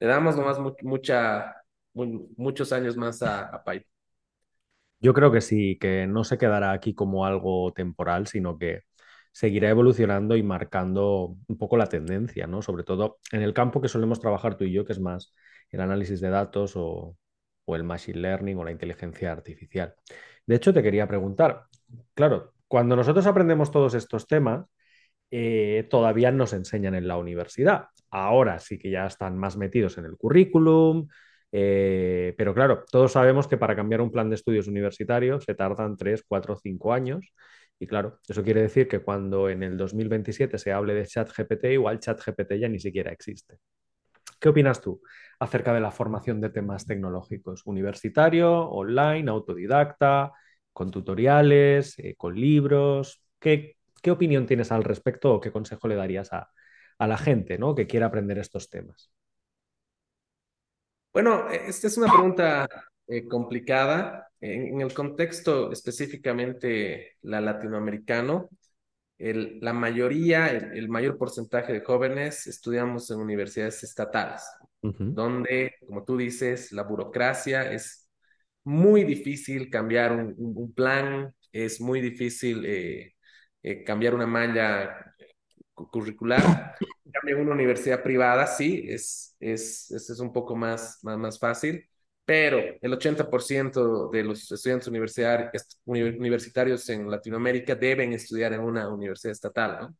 [0.00, 1.54] le damos nomás mucha,
[1.94, 3.90] muchos años más a, a Python.
[5.00, 8.82] Yo creo que sí, que no se quedará aquí como algo temporal, sino que
[9.36, 12.62] seguirá evolucionando y marcando un poco la tendencia, ¿no?
[12.62, 15.34] Sobre todo en el campo que solemos trabajar tú y yo, que es más
[15.70, 17.18] el análisis de datos o,
[17.66, 19.94] el machine learning o la inteligencia artificial.
[20.46, 21.64] De hecho, te quería preguntar,
[22.14, 24.64] claro, cuando nosotros aprendemos todos estos temas,
[25.30, 27.88] eh, todavía nos enseñan en la universidad.
[28.10, 31.08] Ahora sí que ya están más metidos en el currículum,
[31.52, 35.98] eh, pero claro, todos sabemos que para cambiar un plan de estudios universitarios se tardan
[35.98, 37.34] 3, 4, 5 años.
[37.78, 42.00] Y claro, eso quiere decir que cuando en el 2027 se hable de ChatGPT, igual
[42.00, 43.58] ChatGPT ya ni siquiera existe.
[44.40, 45.02] ¿Qué opinas tú
[45.38, 47.62] acerca de la formación de temas tecnológicos?
[47.66, 50.32] ¿Universitario, online, autodidacta,
[50.72, 53.22] con tutoriales, eh, con libros?
[53.38, 56.50] ¿Qué, ¿Qué, opinión tienes al respecto o qué consejo le darías a,
[56.98, 57.74] a la gente ¿no?
[57.74, 59.10] que quiera aprender estos temas?
[61.12, 62.68] Bueno, esta es una pregunta
[63.08, 64.28] eh, complicada.
[64.40, 68.48] En, el contexto específicamente la latinoamericano,
[69.18, 74.42] la mayoría, el, mayor porcentaje de jóvenes estudiamos en universidades estatales,
[74.82, 78.10] donde, como tú dices, la burocracia es
[78.64, 83.14] muy difícil cambiar un, plan, es muy difícil eh,
[83.62, 85.14] eh, cambiar una malla
[85.74, 86.74] curricular.
[87.26, 91.88] En una universidad privada, sí, es, es, es, un poco más, más, más fácil
[92.26, 99.78] pero el 80% de los estudiantes universitarios en Latinoamérica deben estudiar en una universidad estatal,
[99.80, 99.96] ¿no?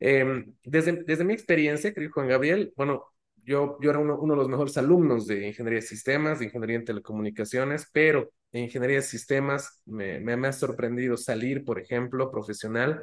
[0.00, 3.04] Em, desde, desde mi experiencia, querido Juan Gabriel, bueno,
[3.44, 6.76] yo, yo era uno, uno, de los mejores alumnos de ingeniería de sistemas, de ingeniería
[6.76, 12.30] en telecomunicaciones, pero en ingeniería de sistemas me, me, me ha sorprendido salir, por ejemplo,
[12.30, 13.02] profesional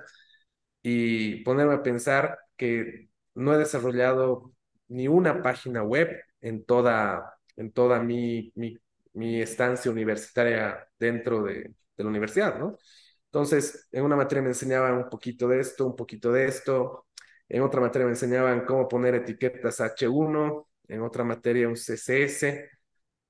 [0.81, 4.53] y ponerme a pensar que no he desarrollado
[4.87, 6.09] ni una página web
[6.41, 8.77] en toda en toda mi, mi,
[9.13, 12.77] mi estancia universitaria dentro de, de, la universidad, ¿no?
[13.25, 17.07] Entonces, en una materia me enseñaban un poquito de esto, un poquito de esto,
[17.49, 22.69] en otra materia me enseñaban cómo poner etiquetas H1, en otra materia un CSS,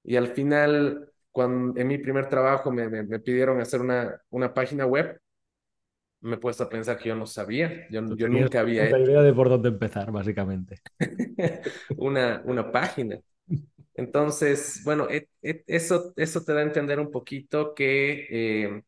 [0.03, 4.85] y al final, cuando en mi primer trabajo me, me, pidieron hacer una, una página
[4.85, 5.19] web,
[6.21, 8.97] me he puesto a pensar que yo no sabía, yo, yo nunca había hecho.
[8.97, 10.81] idea de por dónde empezar, básicamente.
[11.97, 13.19] una, una página.
[13.97, 15.07] Entonces, bueno,
[15.41, 18.83] eso, eso te da a entender un poquito que eh,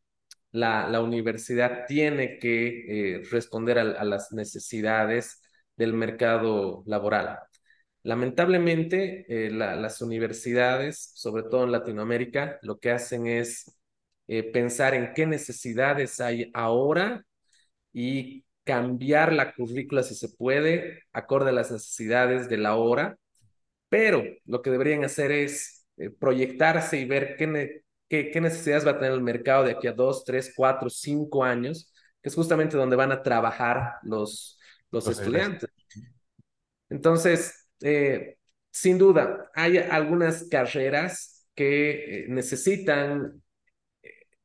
[0.52, 5.42] la, la, universidad tiene que eh, responder a, las necesidades
[5.76, 7.40] del mercado laboral.
[8.04, 13.76] Lamentablemente, eh, las universidades, sobre todo en Latinoamérica, lo que hacen es
[14.52, 17.24] pensar en qué necesidades hay ahora
[17.92, 23.19] y cambiar la currícula si se puede, acorde a las necesidades de la hora
[23.90, 28.98] pero lo que deberían hacer es eh, proyectarse y ver qué, qué, necesidades va a
[28.98, 32.96] tener el mercado de aquí a dos, tres, cuatro, cinco años, que es justamente donde
[32.96, 34.58] van a trabajar los,
[34.90, 35.68] los, estudiantes.
[36.88, 38.38] Entonces, eh,
[38.70, 43.42] sin duda, hay algunas carreras que eh, necesitan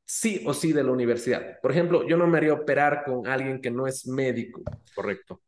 [0.06, 1.60] sí o sí de la universidad.
[1.62, 4.64] Por ejemplo, yo no me haría operar con alguien que no es médico.
[4.96, 5.42] Correcto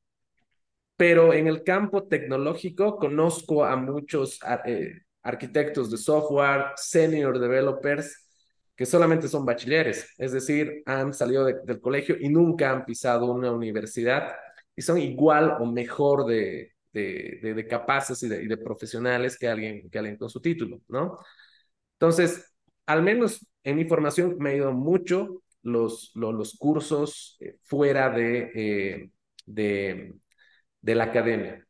[0.97, 8.27] pero en el campo tecnológico conozco a muchos eh, arquitectos de software, senior developers,
[8.75, 13.51] que solamente son bachilleres, es decir, han salido del colegio y nunca han pisado una
[13.51, 14.33] universidad
[14.75, 19.97] y son igual o mejor de, de, de, capaces y, de, profesionales que alguien, que
[19.97, 21.17] alguien con su título, ¿no?
[21.93, 22.53] Entonces,
[22.85, 28.51] al menos en mi formación me ha ido mucho los, los, cursos eh, fuera de,
[28.55, 29.11] eh,
[29.45, 30.13] de,
[30.87, 31.67] de la academia.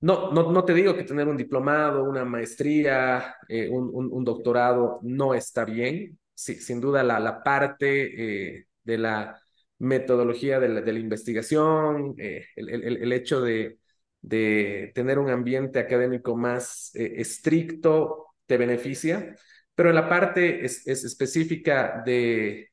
[0.00, 5.00] No, no, no te digo que tener un diplomado, una maestría, eh, un, un, doctorado
[5.02, 6.18] no está bien.
[6.34, 9.38] Sí, sin duda la, la parte eh, de la
[9.78, 13.78] metodología de la, de la investigación, eh, el, el, el, hecho de,
[14.22, 19.36] de tener un ambiente académico más estricto te beneficia,
[19.74, 22.70] pero en la parte es, específica de,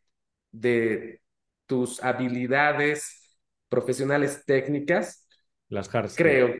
[0.51, 1.21] de
[1.65, 3.37] tus habilidades
[3.69, 5.27] profesionales técnicas,
[5.71, 6.55] Las creo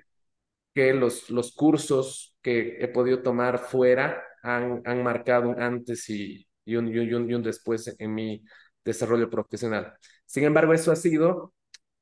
[0.74, 6.48] que los, los cursos que he podido tomar fuera han, han marcado un antes y,
[6.66, 8.44] y, un, y, un, y un después en mi
[8.84, 9.94] desarrollo profesional.
[10.26, 11.54] Sin embargo, eso ha sido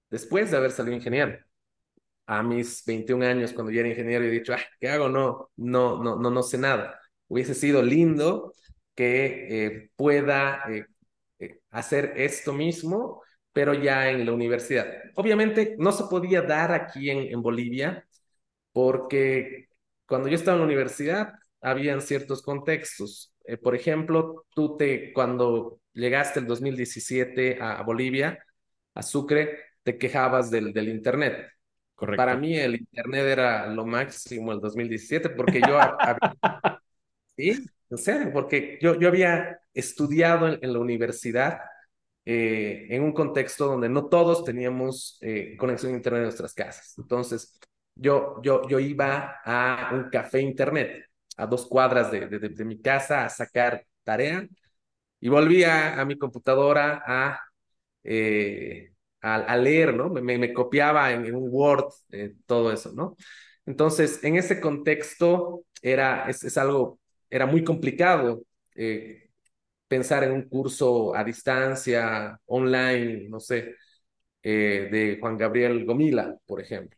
[0.09, 1.37] después de haber salido ingeniero.
[2.27, 5.09] A mis 21 años, cuando ya era ingeniero, he dicho, ah, ¿qué hago?
[5.09, 6.99] No, no, no, no, no sé nada.
[7.27, 8.53] Hubiese sido lindo
[8.95, 10.85] que eh, pueda eh,
[11.39, 13.23] eh, hacer esto mismo,
[13.53, 14.87] pero ya en la universidad.
[15.15, 18.05] Obviamente no se podía dar aquí en, en Bolivia,
[18.71, 19.67] porque
[20.05, 23.33] cuando yo estaba en la universidad, habían ciertos contextos.
[23.45, 28.39] Eh, por ejemplo, tú te, cuando llegaste el 2017 a, a Bolivia,
[28.93, 31.47] a Sucre, te quejabas del, del Internet.
[31.95, 32.17] Correcto.
[32.17, 35.79] Para mí el Internet era lo máximo el 2017 porque yo...
[35.79, 36.17] había,
[37.35, 41.59] sí, en serio, porque yo, yo había estudiado en, en la universidad
[42.25, 46.93] eh, en un contexto donde no todos teníamos eh, conexión a Internet en nuestras casas.
[46.97, 47.59] Entonces,
[47.95, 51.05] yo, yo, yo iba a un café Internet
[51.37, 54.47] a dos cuadras de, de, mi casa a sacar tarea
[55.19, 57.39] y volvía a mi computadora a,
[58.03, 58.91] eh,
[59.21, 60.09] a, leer, ¿no?
[60.09, 63.15] Me, me copiaba en, un Word eh, todo eso, ¿no?
[63.65, 66.99] Entonces, en ese contexto era, es, es algo,
[67.29, 68.43] era muy complicado
[69.89, 73.75] pensar en un curso a distancia, online, no sé,
[74.43, 76.97] eh, de Juan Gabriel Gomila, por ejemplo.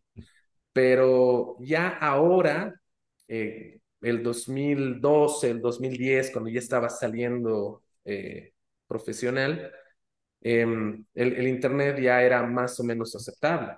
[0.74, 2.74] Pero ya ahora,
[3.28, 8.54] eh, el 2012, el 2010, cuando ya estaba saliendo eh,
[8.88, 9.72] profesional,
[10.42, 13.78] eh, el, el, Internet ya era más o menos aceptable.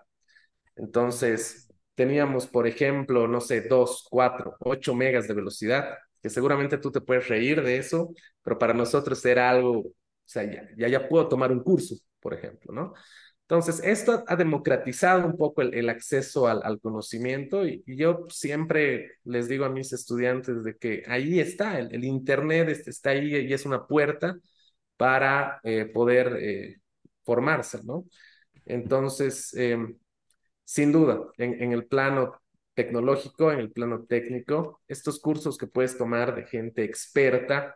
[0.76, 6.92] Entonces, teníamos, por ejemplo, no sé, 2, 4, 8 megas de velocidad, que seguramente tú
[6.92, 9.94] te puedes reír de eso, pero para nosotros era algo, o
[10.26, 12.94] sea, ya, ya, ya puedo tomar un curso, por ejemplo, ¿no?
[13.44, 19.66] Entonces, esto ha democratizado un poco el, acceso al, conocimiento y, yo siempre les digo
[19.66, 24.38] a mis estudiantes de que ahí está, el, Internet está ahí y es una puerta
[24.98, 26.78] para eh, poder eh,
[27.24, 28.06] formarse, ¿no?
[28.66, 29.78] Entonces, eh,
[30.64, 32.42] sin duda, en, en, el plano
[32.74, 37.76] tecnológico, en el plano técnico, estos cursos que puedes tomar de gente experta,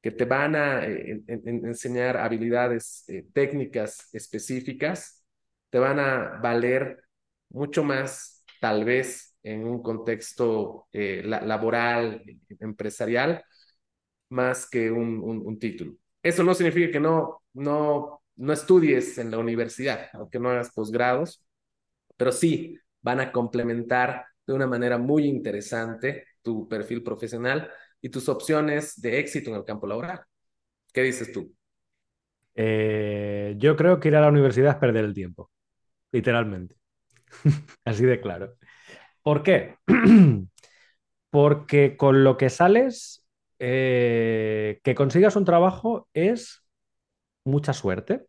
[0.00, 5.24] que te van a eh, en, en, enseñar habilidades eh, técnicas específicas,
[5.70, 7.04] te van a valer
[7.50, 12.22] mucho más, tal vez, en un contexto eh, la, laboral,
[12.60, 13.44] empresarial,
[14.30, 15.94] más que un, un, un, título.
[16.22, 21.44] Eso no significa que no, no, no estudies en la universidad, aunque no hagas posgrados,
[22.16, 28.28] pero sí van a complementar de una manera muy interesante tu perfil profesional y tus
[28.28, 30.20] opciones de éxito en el campo laboral.
[30.92, 31.54] ¿Qué dices tú?
[32.54, 35.50] Eh, yo creo que ir a la universidad es perder el tiempo,
[36.12, 36.76] literalmente.
[37.84, 38.56] Así de claro.
[39.22, 39.76] ¿Por qué?
[41.30, 43.26] Porque con lo que sales,
[43.58, 46.64] eh, que consigas un trabajo es
[47.44, 48.26] mucha suerte,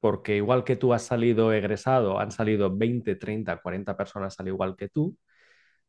[0.00, 4.76] porque igual que tú has salido egresado, han salido 20, 30, 40 personas al igual
[4.76, 5.16] que tú,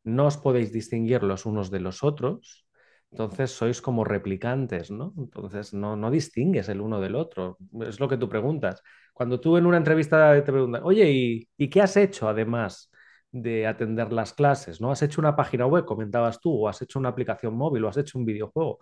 [0.04, 2.66] no os podéis distinguir los unos de los otros
[3.10, 5.12] entonces sois como replicantes, ¿no?
[5.18, 7.58] Entonces no, no distingues el uno del otro.
[7.80, 8.82] Es lo que tú preguntas.
[9.12, 12.90] Cuando tú en una entrevista te preguntan, oye, ¿y, ¿y qué has hecho además
[13.32, 14.80] de atender las clases?
[14.80, 14.92] ¿No?
[14.92, 17.96] ¿Has hecho una página web, comentabas tú, o has hecho una aplicación móvil, o has
[17.96, 18.78] hecho un videojuego?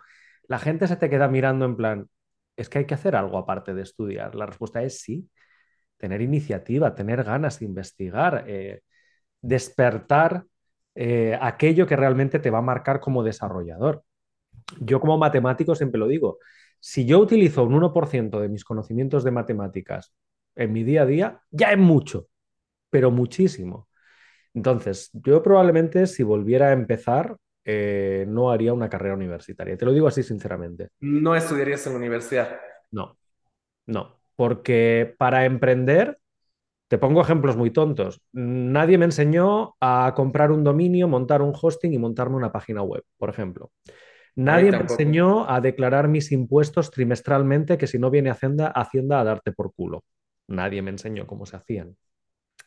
[0.47, 2.09] La gente se te queda mirando en plan,
[2.59, 4.35] es que hay que hacer algo aparte de estudiar.
[4.35, 5.29] La respuesta es sí.
[5.97, 8.83] Tener iniciativa, tener ganas de investigar, eh,
[9.41, 10.45] despertar
[10.95, 14.05] eh, aquello que realmente te va a marcar como desarrollador
[14.81, 16.39] yo como matemático siempre lo digo,
[16.81, 20.15] si yo utilizo un 1% de mis conocimientos de matemáticas
[20.55, 22.29] en mi día a día, ya es mucho,
[22.91, 23.89] pero muchísimo.
[24.55, 27.37] Entonces, yo probablemente si volviera a empezar,
[27.71, 29.77] eh, no haría una carrera universitaria.
[29.77, 30.89] Te lo digo así sinceramente.
[31.01, 32.59] ¿No estudiarías en la universidad?
[32.91, 33.19] No,
[33.85, 36.19] no, porque para emprender,
[36.89, 38.23] te pongo ejemplos muy tontos.
[38.33, 43.05] Nadie me enseñó a comprar un dominio, montar un hosting y montarme una página web,
[43.19, 43.71] por ejemplo.
[44.35, 49.25] Nadie me enseñó a declarar mis impuestos trimestralmente, que si no viene Hacienda, Hacienda a
[49.25, 50.05] darte por culo.
[50.47, 51.99] Nadie me enseñó cómo se hacían.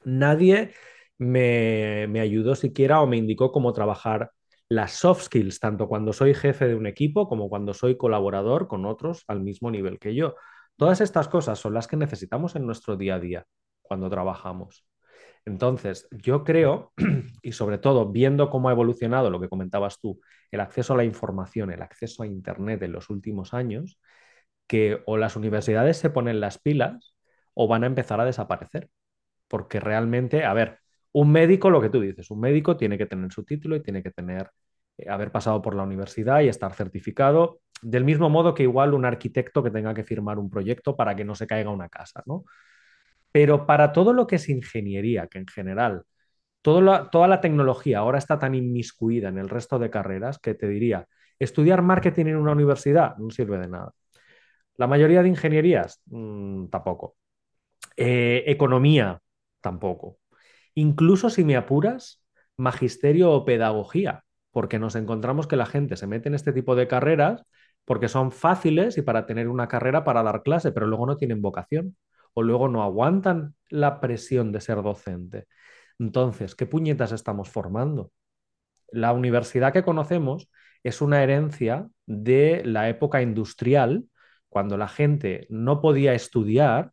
[0.03, 0.73] Nadie
[1.17, 4.31] me, me ayudó siquiera o me indicó cómo trabajar
[4.71, 8.85] las soft skills, tanto cuando soy jefe de un equipo como cuando soy colaborador con
[8.85, 10.35] otros al mismo nivel que yo.
[10.77, 13.45] Todas estas cosas son las que necesitamos en nuestro día a día
[13.81, 14.87] cuando trabajamos.
[15.45, 16.93] Entonces, yo creo,
[17.41, 21.03] y sobre todo viendo cómo ha evolucionado lo que comentabas tú, el acceso a la
[21.03, 23.99] información, el acceso a Internet en los últimos años,
[24.67, 27.13] que o las universidades se ponen las pilas
[27.53, 28.89] o van a empezar a desaparecer.
[29.49, 30.79] Porque realmente, a ver,
[31.13, 34.01] un médico, lo que tú dices, un médico tiene que tener su título y tiene
[34.03, 34.49] que tener,
[35.09, 39.63] haber pasado por la universidad y estar certificado, del mismo modo que igual un arquitecto
[39.63, 42.45] que tenga que firmar un proyecto para que no se caiga una casa, ¿no?
[43.31, 46.03] Pero para todo lo que es ingeniería, que en general
[46.61, 51.07] toda la tecnología ahora está tan inmiscuida en el resto de carreras que te diría,
[51.39, 53.93] estudiar marketing en una universidad no sirve de nada.
[54.77, 57.15] La mayoría de ingenierías, mmm, tampoco.
[57.97, 59.21] Eh, economía,
[59.59, 60.19] tampoco.
[60.75, 62.23] Incluso si me apuras,
[62.57, 66.87] magisterio o pedagogía, porque nos encontramos que la gente se mete en este tipo de
[66.87, 67.43] carreras
[67.85, 71.41] porque son fáciles y para tener una carrera para dar clase, pero luego no tienen
[71.41, 71.95] vocación
[72.33, 75.47] o luego no aguantan la presión de ser docente.
[75.99, 78.11] Entonces, ¿qué puñetas estamos formando?
[78.91, 80.49] La universidad que conocemos
[80.83, 84.05] es una herencia de la época industrial,
[84.49, 86.91] cuando la gente no podía estudiar,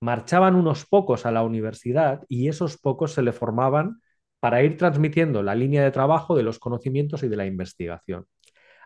[0.00, 4.00] marchaban unos pocos a la universidad y esos pocos se le formaban
[4.42, 8.26] para ir transmitiendo la línea de trabajo de los conocimientos y de la investigación.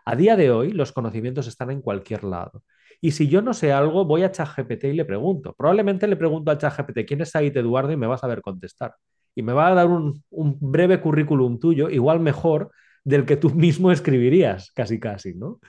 [0.05, 2.63] A día de hoy, los conocimientos están en cualquier lado.
[3.01, 5.55] Y si yo no sé algo, voy a ChatGPT y le pregunto.
[5.57, 8.93] Probablemente le pregunto a ChatGPT quién es Said Eduardo y me va a saber contestar.
[9.33, 12.69] Y me va a dar un, un breve currículum tuyo, igual mejor
[13.03, 15.59] del que tú mismo escribirías, casi casi, ¿no?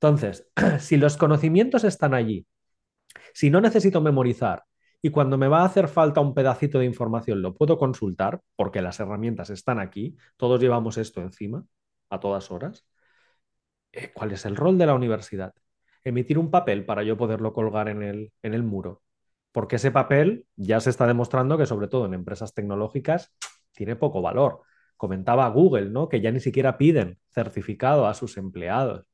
[0.00, 2.44] Entonces, si los conocimientos están allí,
[3.34, 4.64] si no necesito memorizar
[5.02, 8.82] y cuando me va a hacer falta un pedacito de información lo puedo consultar, porque
[8.82, 11.64] las herramientas están aquí, todos llevamos esto encima
[12.10, 12.86] a todas horas,
[13.92, 15.54] eh, ¿cuál es el rol de la universidad?
[16.08, 19.02] emitir un papel para yo poderlo colgar en el, en el muro.
[19.52, 23.32] Porque ese papel ya se está demostrando que, sobre todo en empresas tecnológicas,
[23.72, 24.62] tiene poco valor.
[24.96, 26.08] Comentaba Google, ¿no?
[26.08, 29.06] Que ya ni siquiera piden certificado a sus empleados.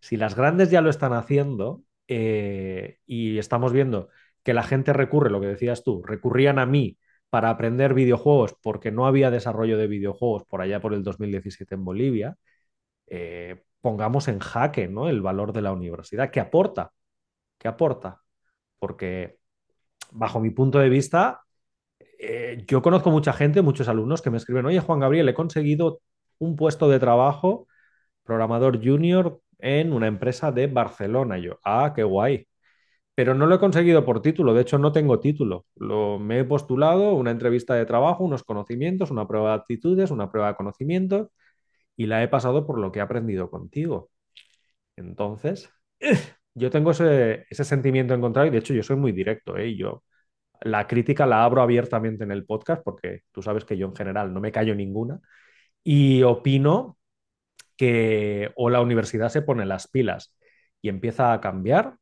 [0.00, 4.08] Si las grandes ya lo están haciendo eh, y estamos viendo
[4.48, 6.96] que la gente recurre, lo que decías tú, recurrían a mí
[7.28, 11.84] para aprender videojuegos porque no había desarrollo de videojuegos por allá por el 2017 en
[11.84, 12.38] Bolivia,
[13.08, 15.10] eh, pongamos en jaque ¿no?
[15.10, 16.30] el valor de la universidad.
[16.30, 16.92] ¿Qué aporta?
[17.58, 18.22] ¿Qué aporta?
[18.78, 19.38] Porque
[20.12, 21.42] bajo mi punto de vista,
[22.18, 26.00] eh, yo conozco mucha gente, muchos alumnos que me escriben, oye Juan Gabriel, he conseguido
[26.38, 27.68] un puesto de trabajo,
[28.24, 31.36] programador junior en una empresa de Barcelona.
[31.36, 32.48] Yo, ah, qué guay.
[33.18, 35.66] Pero no lo he conseguido por título, de hecho no tengo título.
[35.74, 40.30] Lo, me he postulado, una entrevista de trabajo, unos conocimientos, una prueba de aptitudes, una
[40.30, 41.26] prueba de conocimientos
[41.96, 44.10] y la he pasado por lo que he aprendido contigo.
[44.96, 45.70] Entonces,
[46.54, 49.76] yo tengo ese, sentimiento encontrado y de hecho yo soy muy directo, ¿eh?
[49.76, 50.04] Yo
[50.62, 54.32] la crítica la abro abiertamente en el podcast porque tú sabes que yo en general
[54.32, 55.20] no me callo ninguna
[55.84, 56.98] y opino
[57.76, 60.36] que o la universidad se pone las pilas
[60.82, 61.96] y empieza a cambiar,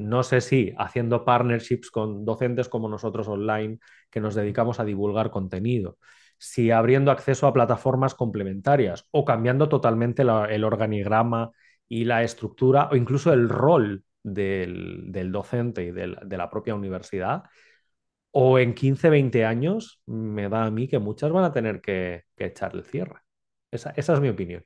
[0.00, 3.78] no sé si haciendo partnerships con docentes como nosotros online
[4.10, 5.98] que nos dedicamos a divulgar contenido,
[6.38, 11.50] si abriendo acceso a plataformas complementarias o cambiando totalmente el organigrama
[11.86, 17.44] y la estructura o incluso el rol del, docente y de la propia universidad,
[18.30, 22.24] o en 15, 20 años, me da a mí que muchas van a tener que,
[22.36, 23.20] echar el cierre.
[23.70, 24.64] Esa, esa, es mi opinión.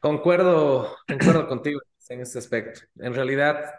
[0.00, 1.80] Concuerdo, concuerdo contigo
[2.10, 2.80] en este aspecto.
[2.96, 3.72] En realidad,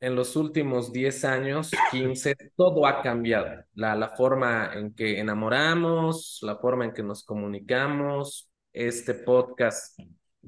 [0.00, 3.64] en los últimos 10 años, 15, todo ha cambiado.
[3.74, 8.48] La, la forma en que enamoramos, la forma en que nos comunicamos.
[8.72, 9.98] Este podcast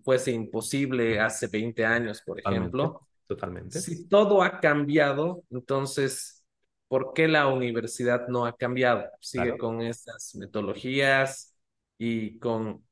[0.03, 3.01] fuese imposible hace 20 años, por ejemplo.
[3.27, 3.81] Totalmente.
[3.81, 6.45] Si todo ha cambiado, entonces,
[6.87, 9.05] ¿por qué la universidad no ha cambiado?
[9.20, 11.57] Sigue con estas metodologías
[11.99, 12.86] y con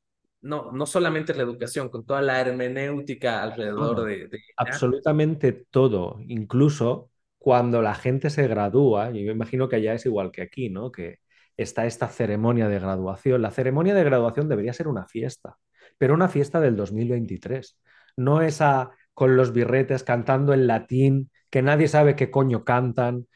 [0.45, 4.29] no, no solamente la educación, con toda la hermenéutica alrededor de,
[4.59, 10.31] Absolutamente todo, incluso cuando la gente se gradúa, y yo imagino que allá es igual
[10.31, 10.93] que aquí, ¿no?
[10.93, 11.21] Que
[11.57, 13.41] está esta ceremonia de graduación.
[13.41, 15.57] La ceremonia de graduación debería ser una fiesta,
[15.97, 17.79] pero una fiesta del 2023,
[18.19, 23.27] no esa con los birretes cantando en latín, que nadie sabe qué coño cantan,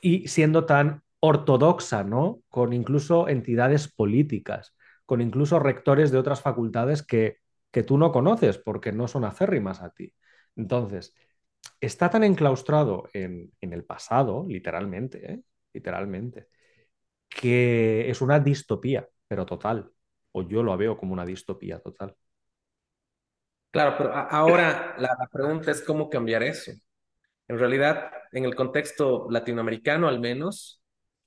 [0.00, 2.40] y siendo tan ortodoxa, ¿no?
[2.48, 4.74] Con incluso entidades políticas
[5.10, 7.38] con incluso rectores de otras facultades que,
[7.72, 10.14] que tú no conoces porque no son acérrimas a ti.
[10.54, 11.16] Entonces,
[11.80, 15.42] está tan enclaustrado en, el pasado, literalmente, ¿eh?
[15.72, 16.46] literalmente,
[17.28, 19.90] que es una distopía, pero total.
[20.30, 22.14] O yo lo veo como una distopía total.
[23.72, 26.70] Claro, pero ahora la, la pregunta es cómo cambiar eso.
[27.48, 30.80] En realidad, en el contexto latinoamericano al menos,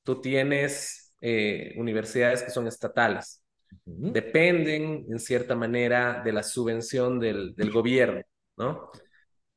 [0.04, 3.43] tú tienes eh, universidades que son estatales.
[3.86, 8.22] Dependen, en cierta manera, de la subvención del, del gobierno,
[8.58, 8.92] ¿no?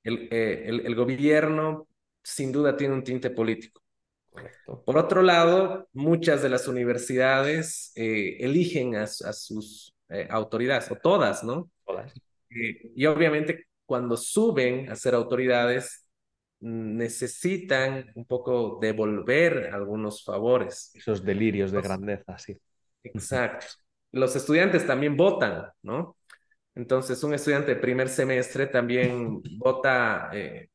[0.02, 1.88] El, eh, el, el, gobierno,
[2.22, 3.82] sin duda, tiene un tinte político.
[4.30, 4.82] Correcto.
[4.84, 10.96] Por otro lado, muchas de las universidades eh, eligen a, a sus eh, autoridades, o
[10.96, 11.70] todas, ¿no?
[11.84, 12.12] Todas.
[12.50, 16.06] y obviamente, cuando suben a ser autoridades,
[16.60, 20.90] necesitan un poco devolver algunos favores.
[20.94, 22.58] Esos delirios de grandeza, sí.
[23.02, 23.66] Exacto.
[24.16, 26.16] Los estudiantes también votan, ¿no?
[26.74, 30.68] Entonces, un estudiante de primer semestre también vota eh,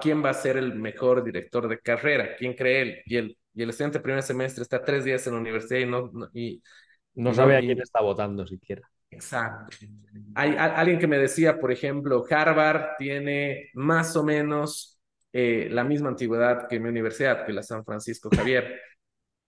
[0.00, 3.02] quién va a ser el mejor director de carrera, quién cree él.
[3.06, 5.86] Y el, y el estudiante de primer semestre está tres días en la universidad y
[5.86, 6.62] no, no y,
[7.14, 8.82] no sabe a quién está votando siquiera.
[9.10, 9.76] Exacto.
[10.34, 15.00] Hay alguien que me decía, por ejemplo, Harvard tiene más o menos
[15.32, 18.80] eh, la misma antigüedad que mi universidad, que la San Francisco Javier.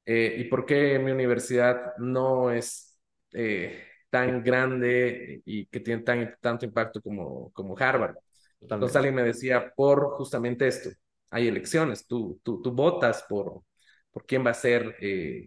[0.04, 2.91] Eh, ¿Y por qué mi universidad no es
[3.32, 8.16] eh, tan grande y que tiene tan, tanto impacto como, como Harvard?
[8.60, 10.90] Entonces alguien me decía, por justamente esto,
[11.30, 13.62] hay elecciones, tú, tú, tú votas por,
[14.10, 14.96] por quién va a ser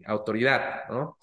[0.05, 1.17] autoridad, ¿no?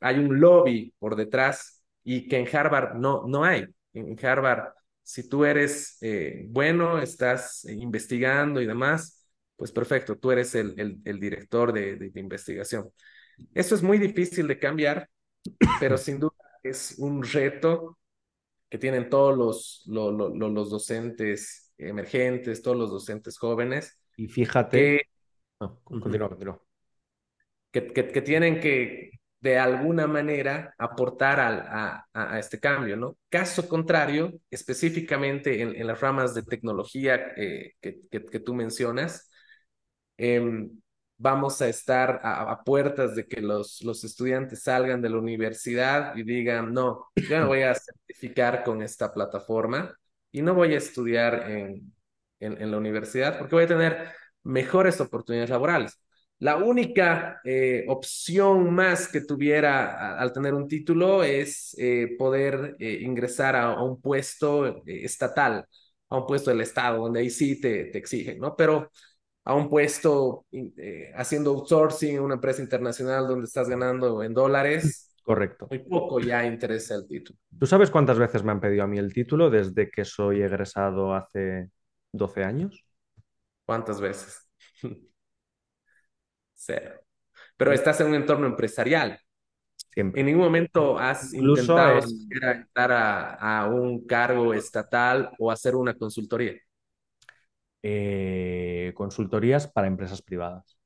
[0.00, 3.66] hay un lobby por detrás y que en Harvard no, no hay.
[3.92, 4.72] En Harvard,
[5.02, 9.26] si tú eres eh, bueno, estás investigando y demás,
[9.56, 12.90] pues perfecto, tú eres el, el, el director de, de, de, investigación.
[13.54, 15.08] Eso es muy difícil de cambiar,
[15.80, 16.32] pero sin duda
[16.62, 17.98] es un reto
[18.68, 23.98] que tienen todos los, los, docentes emergentes, todos los docentes jóvenes.
[24.16, 25.00] Y fíjate, que,
[25.60, 26.62] no, continúa, continúa.
[27.70, 33.16] Que, que, que, tienen que de alguna manera aportar al, a, a, este cambio, ¿no?
[33.28, 39.30] Caso contrario, específicamente en, en las ramas de tecnología eh, que, que, que, tú mencionas,
[40.16, 40.68] eh,
[41.18, 46.22] vamos a estar a, puertas de que los, los estudiantes salgan de la universidad y
[46.22, 49.96] digan, no, yo me voy a certificar con esta plataforma
[50.30, 51.92] y no voy a estudiar en,
[52.40, 54.08] en, la universidad porque voy a tener
[54.42, 55.98] mejores oportunidades laborales.
[56.38, 62.98] La única eh, opción más que tuviera al tener un título es eh, poder eh,
[63.00, 65.64] ingresar a, a, un puesto estatal,
[66.10, 68.54] a un puesto del Estado, donde ahí sí te, te exigen, ¿no?
[68.54, 68.90] Pero
[69.46, 75.14] a un puesto eh, haciendo outsourcing en una empresa internacional donde estás ganando en dólares.
[75.22, 75.68] Correcto.
[75.70, 77.38] Muy poco ya interesa el título.
[77.56, 81.14] ¿Tú sabes cuántas veces me han pedido a mí el título desde que soy egresado
[81.14, 81.70] hace
[82.10, 82.84] 12 años?
[83.64, 84.48] ¿Cuántas veces?
[86.54, 87.00] Cero.
[87.56, 89.20] Pero estás en un entorno empresarial.
[89.92, 90.20] Siempre.
[90.20, 92.28] ¿En ningún momento has Incluso intentado es...
[92.30, 96.54] entrar a, a, un cargo estatal o hacer una consultoría?
[97.88, 100.76] Eh, consultorías para empresas privadas.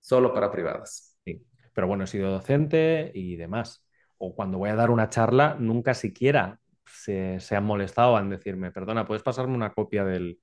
[0.00, 1.16] Solo para privadas.
[1.24, 1.46] Sí.
[1.72, 3.86] Pero bueno, he sido docente y demás.
[4.18, 8.70] O cuando voy a dar una charla, nunca siquiera se, se han molestado en decirme,
[8.72, 10.38] perdona, ¿puedes pasarme una copia del,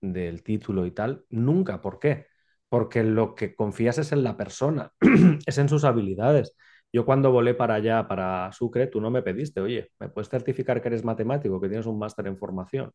[0.00, 1.24] del título y tal?
[1.30, 1.80] Nunca.
[1.80, 2.26] ¿Por qué?
[2.68, 4.92] porque lo que confías es en la persona,
[5.46, 6.56] es en sus habilidades.
[6.92, 10.82] Yo cuando volé para allá, para Sucre, tú no me pediste, oye, ¿me puedes certificar
[10.82, 12.92] que eres matemático, que tienes un máster en formación?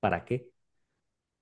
[0.00, 0.48] ¿Para qué?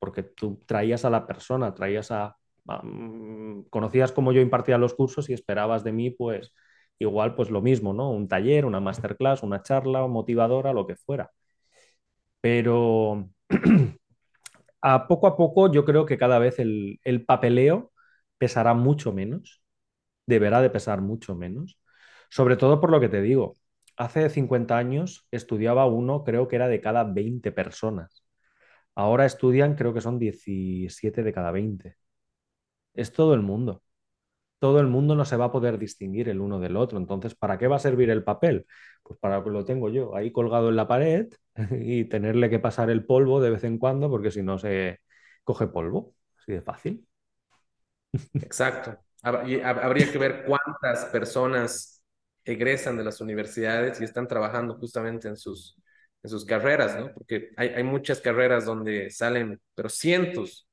[0.01, 2.37] Porque tú traías a la persona, traías a...
[2.67, 6.53] Um, conocías cómo yo impartía los cursos y esperabas de mí, pues,
[6.99, 8.11] igual, pues lo mismo, ¿no?
[8.11, 11.31] Un taller, una masterclass, una charla motivadora, lo que fuera.
[12.41, 13.29] Pero
[14.83, 17.93] a poco a poco yo creo que cada vez el, el, papeleo
[18.39, 19.63] pesará mucho menos,
[20.27, 21.79] deberá de pesar mucho menos,
[22.31, 23.59] sobre todo por lo que te digo,
[23.97, 28.25] hace 50 años estudiaba uno, creo que era de cada 20 personas,
[29.01, 31.97] ahora estudian, creo que son 17 de cada 20.
[32.95, 33.83] Es todo el mundo.
[34.59, 36.99] Todo el mundo no se va a poder distinguir el uno del otro.
[36.99, 38.67] Entonces, ¿para qué va a servir el papel?
[39.03, 41.29] Pues para que lo tengo yo ahí colgado en la pared
[41.73, 45.01] y tenerle que pasar el polvo de vez en cuando, porque si no se
[45.45, 46.15] coge polvo.
[46.39, 47.07] Así de fácil.
[48.35, 48.99] Exacto.
[49.23, 52.03] Habría que ver cuántas personas
[52.45, 55.77] egresan de las universidades y están trabajando justamente en sus,
[56.23, 57.13] en sus carreras, ¿no?
[57.13, 60.69] Porque hay, hay muchas carreras donde salen, pero cientos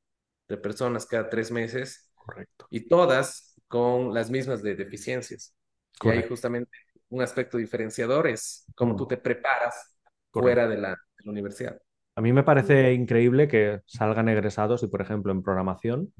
[0.47, 2.11] de personas cada tres meses.
[2.13, 2.67] Correcto.
[2.69, 5.55] Y todas con las mismas de deficiencias.
[5.99, 6.19] Correcto.
[6.19, 6.71] Y hay justamente
[7.09, 9.97] un aspecto diferenciador es cómo tú te preparas
[10.31, 11.81] fuera de la, de la, universidad.
[12.15, 16.13] A mí me parece increíble que salgan egresados y, por ejemplo, en programación,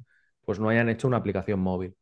[0.46, 1.96] pues no hayan hecho una aplicación móvil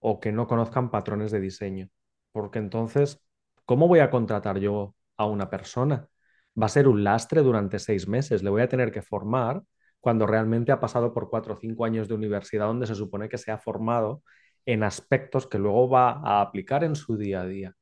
[0.00, 1.88] o que no conozcan patrones de diseño.
[2.32, 3.20] Porque entonces,
[3.64, 6.06] ¿cómo voy a contratar yo a una persona?
[6.60, 8.42] Va a ser un lastre durante seis meses.
[8.42, 9.62] Le voy a tener que formar
[10.00, 13.38] cuando realmente ha pasado por cuatro o cinco años de universidad donde se supone que
[13.38, 14.22] se ha formado
[14.66, 17.74] en aspectos que luego va a aplicar en su día a día.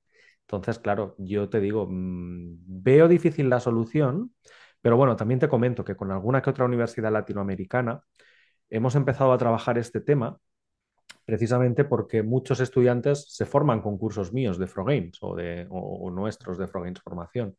[0.42, 4.34] Entonces, claro, yo te digo, mmm, veo difícil la solución,
[4.80, 8.02] pero bueno, también te comento que con alguna que otra universidad latinoamericana
[8.70, 10.38] hemos empezado a trabajar este tema
[11.24, 16.11] precisamente porque muchos estudiantes se forman con cursos míos de Frogames o, de, o, o
[16.11, 17.56] nuestros de Frogames Formación.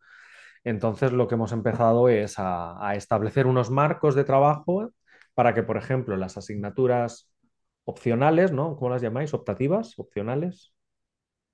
[0.64, 4.92] Entonces, lo que hemos empezado es a, a, establecer unos marcos de trabajo
[5.34, 7.32] para que, por ejemplo, las asignaturas
[7.86, 8.76] opcionales, ¿no?
[8.76, 9.34] ¿Cómo las llamáis?
[9.34, 9.98] ¿Optativas?
[9.98, 10.74] ¿Opcionales?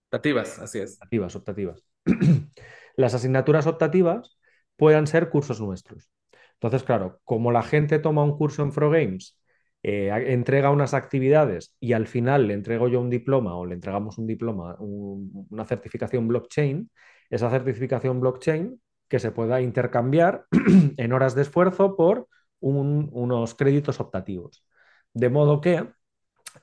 [0.08, 0.93] Optativas, así es.
[0.93, 1.84] Optativas, optativas.
[2.95, 4.38] las asignaturas optativas
[4.76, 6.10] puedan ser cursos nuestros.
[6.54, 9.39] Entonces, claro, como la gente toma un curso en Frogames
[9.84, 14.18] eh, entrega unas actividades y al final le entrego yo un diploma o le entregamos
[14.18, 16.90] un diploma, un, una certificación blockchain,
[17.30, 20.46] esa certificación blockchain que se pueda intercambiar
[20.98, 22.28] en horas de esfuerzo por
[22.60, 24.66] un, unos créditos optativos.
[25.14, 25.88] De modo que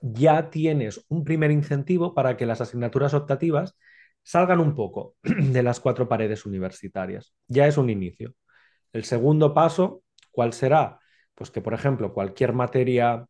[0.00, 3.76] ya tienes un primer incentivo para que las asignaturas optativas
[4.22, 7.34] salgan un poco de las cuatro paredes universitarias.
[7.48, 8.34] Ya es un inicio.
[8.92, 10.98] El segundo paso, ¿cuál será?
[11.34, 13.26] Pues que, por ejemplo, cualquier materia,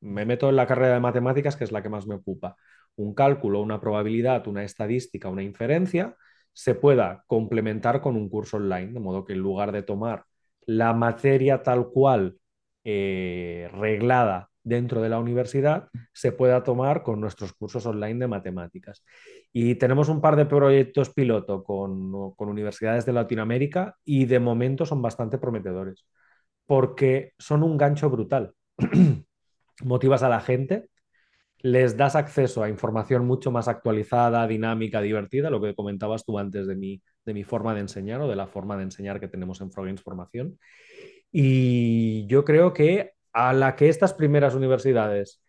[0.00, 2.56] me meto en la carrera de matemáticas, que es la que más me ocupa,
[2.96, 6.16] un cálculo, una probabilidad, una estadística, una inferencia,
[6.52, 10.24] se pueda complementar con un curso online, de modo que en lugar de tomar
[10.66, 12.36] la materia tal cual
[12.84, 19.04] eh, reglada dentro de la universidad, se pueda tomar con nuestros cursos online de matemáticas.
[19.52, 24.84] Y tenemos un par de proyectos piloto con, con universidades de Latinoamérica y de momento
[24.84, 26.04] son bastante prometedores
[26.70, 28.54] porque son un gancho brutal.
[29.82, 30.88] Motivas a la gente,
[31.58, 36.68] les das acceso a información mucho más actualizada, dinámica, divertida, lo que comentabas tú antes
[36.68, 39.60] de mi, de mi forma de enseñar o de la forma de enseñar que tenemos
[39.60, 40.60] en Frogames Formación.
[41.32, 45.42] Y yo creo que a la que estas primeras universidades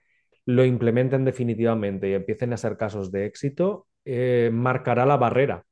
[0.48, 5.66] lo implementen definitivamente y empiecen a ser casos de éxito, eh, marcará la barrera,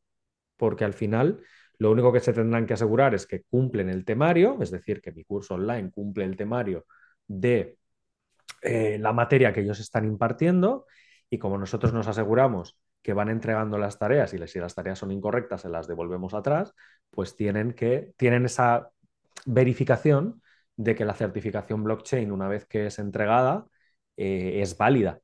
[0.58, 1.41] porque al final
[1.80, 5.11] lo único que se tendrán que asegurar es que cumplen el temario, es decir, que
[5.11, 6.86] mi curso online cumple el temario
[7.27, 7.77] de
[8.61, 10.86] eh, la materia que ellos están impartiendo
[11.30, 15.11] y como nosotros nos aseguramos que van entregando las tareas y si las tareas son
[15.11, 16.73] incorrectas se las devolvemos atrás,
[17.11, 18.91] pues tienen que tienen esa
[19.45, 20.41] verificación
[20.75, 23.67] de que la certificación blockchain una vez que es entregada
[24.17, 25.21] eh, es válida,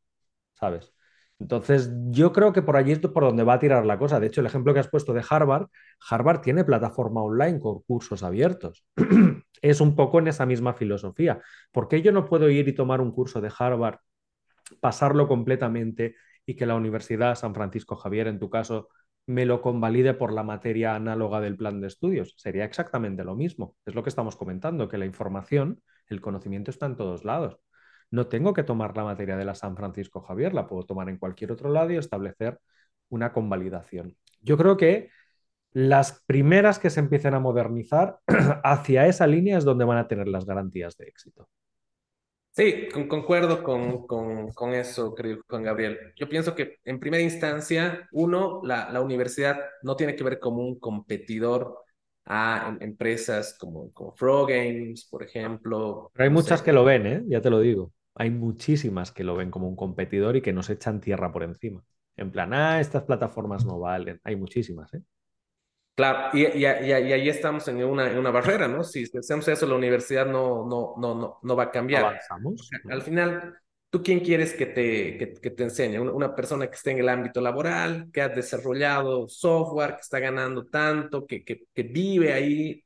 [0.56, 0.95] ¿sabes?
[1.40, 4.20] Entonces, yo creo que por allí es por donde va a tirar la cosa.
[4.20, 5.68] De hecho, el ejemplo que has puesto de Harvard,
[6.10, 8.86] Harvard tiene plataforma online con cursos abiertos.
[9.62, 11.42] es un poco en esa misma filosofía.
[11.72, 14.00] ¿Por qué yo no puedo ir y tomar un curso de Harvard,
[14.80, 16.16] pasarlo completamente
[16.46, 18.90] y que la Universidad San Francisco Javier, en tu caso,
[19.28, 22.34] me lo convalide por la materia análoga del plan de estudios?
[22.38, 23.76] Sería exactamente lo mismo.
[23.86, 27.58] Es lo que estamos comentando, que la información, el conocimiento está en todos lados.
[28.16, 31.18] No tengo que tomar la materia de la San Francisco Javier, la puedo tomar en
[31.18, 32.59] cualquier otro lado y establecer
[33.09, 34.16] una convalidación.
[34.41, 35.09] Yo creo que
[35.74, 38.20] las primeras que se empiecen a modernizar
[38.63, 41.49] hacia esa línea es donde van a tener las garantías de éxito.
[42.51, 46.13] Sí, con, concuerdo con, con, con, eso, creo, Juan Gabriel.
[46.16, 50.61] Yo pienso que en primera instancia, uno, la, la universidad no tiene que ver como
[50.66, 51.78] un competidor
[52.26, 56.09] a empresas como, como Frog Games, por ejemplo.
[56.13, 56.66] Pero hay no muchas sé.
[56.66, 57.24] que lo ven, ¿eh?
[57.28, 57.91] ya te lo digo.
[58.16, 61.84] Hay muchísimas que lo ven como un competidor y que nos echan tierra por encima.
[62.16, 64.21] En plan, ah, estas plataformas no valen.
[64.24, 65.01] Hay muchísimas, ¿eh?
[65.96, 68.83] Claro, y, y, y, y, ahí estamos en una, en una barrera, ¿no?
[68.83, 72.04] Si hacemos eso, la universidad no, no, no, no, no va a cambiar.
[72.04, 72.70] Avanzamos.
[72.89, 73.55] Al final,
[73.89, 76.00] ¿tú quién quieres que te, que, que te enseñe?
[76.00, 80.66] Una persona que esté en el ámbito laboral, que ha desarrollado software, que está ganando
[80.66, 82.83] tanto, que, que, que vive ahí,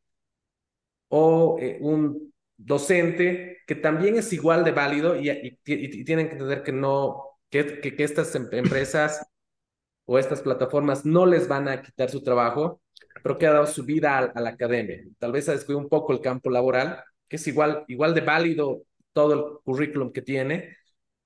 [1.08, 6.34] o eh, un docente que también es igual de válido y, y, y tienen que
[6.34, 9.26] entender que no, que, que, que estas em, empresas
[10.06, 12.82] o estas plataformas no les van a quitar su trabajo,
[13.24, 15.04] pero que ha dado su vida a, a la academia.
[15.20, 18.84] Tal vez ha descuidado un poco el campo laboral, que es igual, igual de válido
[19.14, 20.78] todo el currículum que tiene,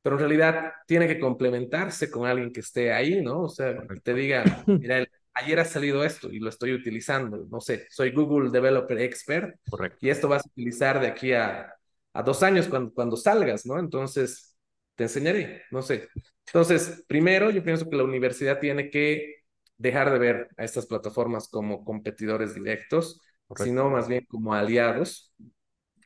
[0.02, 3.44] pero en realidad tiene que complementarse con alguien que esté ahí, ¿no?
[3.44, 7.46] O sea, que te diga, mira, el, ayer ha salido esto y lo estoy utilizando,
[7.50, 10.00] no sé, soy Google Developer Expert Correcto.
[10.02, 11.74] y esto vas a utilizar de aquí a,
[12.14, 13.80] a dos años cuando, cuando salgas, ¿no?
[13.80, 14.56] Entonces,
[14.96, 16.10] te enseñaré, no sé.
[16.48, 19.38] Entonces, primero, yo pienso que la universidad tiene que
[19.78, 23.64] dejar de ver a estas plataformas como competidores directos, Correcto.
[23.64, 25.34] sino más bien como aliados,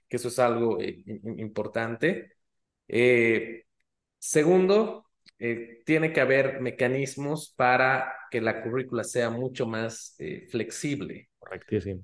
[0.10, 1.04] que eso es algo eh,
[1.38, 2.34] importante.
[2.88, 3.66] Eh,
[4.20, 5.07] segundo,
[5.40, 11.30] eh, tiene que haber mecanismos para que la currícula sea mucho más eh, flexible.
[11.40, 12.04] Correctísimo.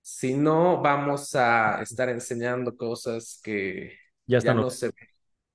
[0.00, 3.96] Si no, vamos a estar enseñando cosas que
[4.26, 4.90] ya, están ya no se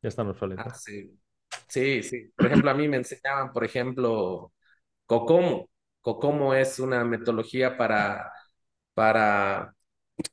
[0.02, 0.68] Ya están obsoletas.
[0.68, 1.12] Hace
[1.68, 2.32] Sí, sí.
[2.36, 4.52] Por ejemplo, a mí me enseñaban, por ejemplo,
[5.06, 5.70] Cocomo.
[6.02, 8.32] Cocomo es una metodología para,
[8.94, 9.76] para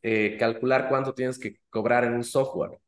[0.03, 2.78] eh, calcular cuánto tienes que cobrar en un software.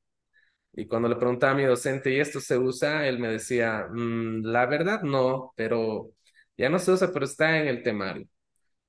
[0.79, 3.07] Y cuando le preguntaba a mi docente, ¿y esto se usa?
[3.09, 6.13] Él me decía, "Mm, la verdad no, pero
[6.57, 8.29] ya no se usa, pero está en el temario.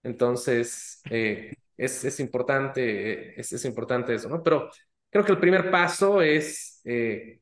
[0.04, 4.44] Entonces, eh, es, es importante, es, es importante eso, ¿no?
[4.44, 4.70] Pero
[5.10, 7.42] creo que el primer paso es, eh,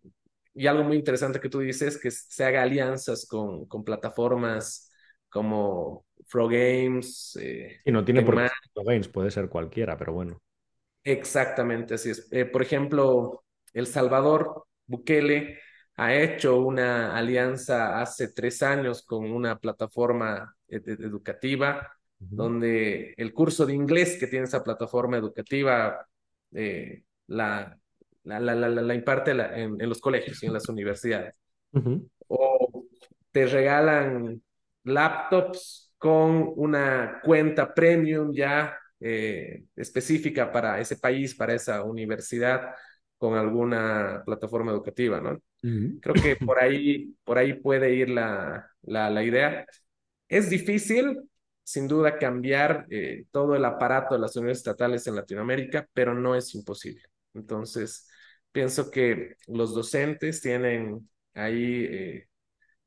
[0.55, 4.91] y algo muy interesante que tú dices, que se haga alianzas con, con plataformas
[5.29, 10.13] como Frog Games, eh, Y no tiene por qué ser Games, puede ser cualquiera, pero
[10.13, 10.41] bueno.
[11.03, 12.27] Exactamente, así es.
[12.31, 13.43] Eh, por ejemplo,
[13.77, 15.59] El Salvador, Bukele
[15.97, 23.33] ha hecho una alianza hace tres años con una plataforma ed- ed- educativa donde el
[23.33, 26.07] curso de inglés que tiene esa plataforma educativa
[26.53, 27.77] eh, la,
[28.23, 31.33] la, la, la, la imparte en, en los colegios y en las universidades.
[32.27, 32.85] O
[33.31, 34.41] te regalan
[34.83, 42.73] laptops con una cuenta premium ya eh, específica para ese país, para esa universidad,
[43.17, 45.39] con alguna plataforma educativa, ¿no?
[45.63, 46.01] ujú.
[46.01, 49.65] Creo que por ahí, por ahí puede ir la, la, la idea.
[50.29, 51.29] Es difícil,
[51.63, 56.35] sin duda, cambiar eh, todo el aparato de las universidades estatales en Latinoamérica, pero no
[56.35, 57.03] es imposible.
[57.33, 58.09] Entonces,
[58.51, 62.27] pienso que los docentes tienen ahí eh,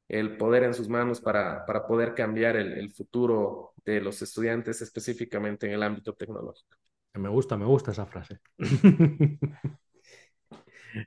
[0.09, 4.82] el poder en sus manos para, para poder cambiar el, el futuro de los estudiantes
[4.82, 6.77] específicamente en el ámbito tecnológico.
[7.15, 8.40] Me gusta, me gusta esa frase.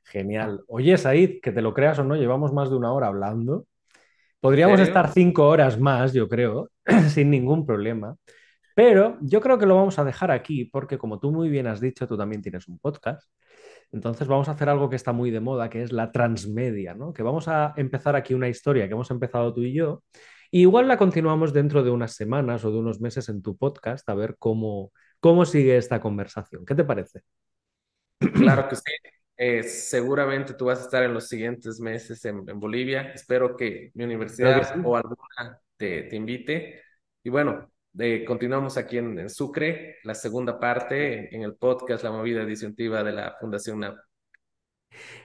[0.03, 0.61] Genial.
[0.67, 3.65] Oye, Said, que te lo creas o no, llevamos más de una hora hablando.
[3.91, 3.97] ¿En
[4.39, 4.89] Podríamos serio?
[4.89, 6.69] estar cinco horas más, yo creo,
[7.09, 8.15] sin ningún problema.
[8.75, 11.79] Pero yo creo que lo vamos a dejar aquí porque, como tú muy bien has
[11.79, 13.29] dicho, tú también tienes un podcast.
[13.91, 17.13] Entonces vamos a hacer algo que está muy de moda, que es la transmedia, ¿no?
[17.13, 20.03] Que vamos a empezar aquí una historia que hemos empezado tú y yo.
[20.49, 24.07] Y igual la continuamos dentro de unas semanas o de unos meses en tu podcast
[24.09, 26.65] a ver cómo, cómo sigue esta conversación.
[26.65, 27.21] ¿Qué te parece?
[28.33, 28.83] Claro que sí.
[29.35, 33.11] Eh, seguramente tú vas a estar en los siguientes meses en, en Bolivia.
[33.13, 34.79] Espero que mi universidad sí.
[34.83, 36.81] o alguna te, te invite.
[37.23, 42.11] Y bueno, eh, continuamos aquí en, en Sucre, la segunda parte en el podcast La
[42.11, 43.97] Movida Disyuntiva de la Fundación NAP.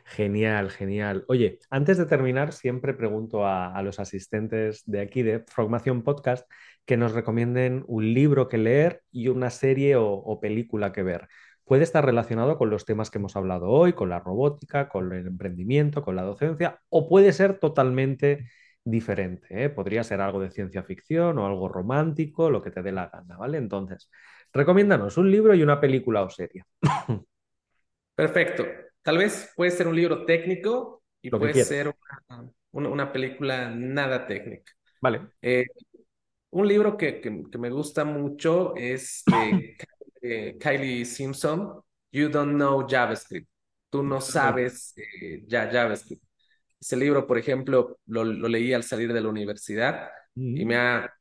[0.05, 1.25] Genial, genial.
[1.29, 6.51] Oye, antes de terminar, siempre pregunto a, a los asistentes de aquí de Formación Podcast
[6.87, 11.29] que nos recomienden un libro que leer y una serie o, o película que ver.
[11.69, 15.27] Puede estar relacionado con los temas que hemos hablado hoy, con la robótica, con el
[15.27, 18.49] emprendimiento, con la docencia, o puede ser totalmente
[18.85, 19.69] diferente, ¿eh?
[19.69, 23.37] Podría ser algo de ciencia ficción o algo romántico, lo que te dé la gana,
[23.37, 23.59] ¿vale?
[23.59, 24.11] Entonces,
[24.53, 26.65] recomiéndanos un libro y una película o serie,
[28.15, 28.65] Perfecto.
[29.03, 31.89] Tal vez puede ser un libro técnico y lo puede ser
[32.29, 34.73] una, una- una película nada técnica.
[35.01, 35.21] Vale.
[35.43, 35.67] Eh,
[36.51, 39.77] un libro que, que- que me gusta mucho es de
[40.23, 41.81] eh, Kylie Simpson,
[42.13, 43.49] You Don't Know JavaScript.
[43.91, 46.23] Tú no sabes eh, ya JavaScript.
[46.81, 51.13] Ese libro, por ejemplo, lo, lo leí al salir de la universidad y me ha,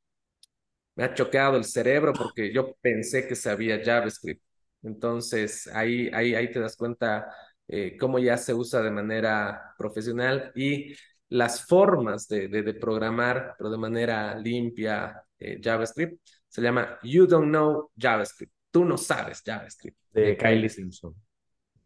[0.95, 4.41] me ha choqueado el cerebro porque yo pensé que sabía JavaScript.
[4.84, 7.28] Entonces, ahí, ahí, ahí te das cuenta
[7.68, 10.95] eh, cómo ya se usa de manera profesional y
[11.30, 16.22] las formas de, de, de programar, pero de manera limpia, eh, JavaScript.
[16.48, 18.53] Se llama You Don't Know JavaScript.
[18.77, 20.69] Tú no sabes JavaScript, de Kylie.
[20.69, 21.15] Simpson.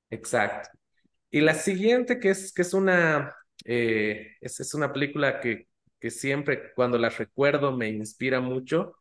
[0.10, 0.70] Exacto.
[1.30, 5.68] Y la siguiente, que es, que es una, eh, es, es una película que,
[6.00, 8.96] que siempre cuando la recuerdo me inspira mucho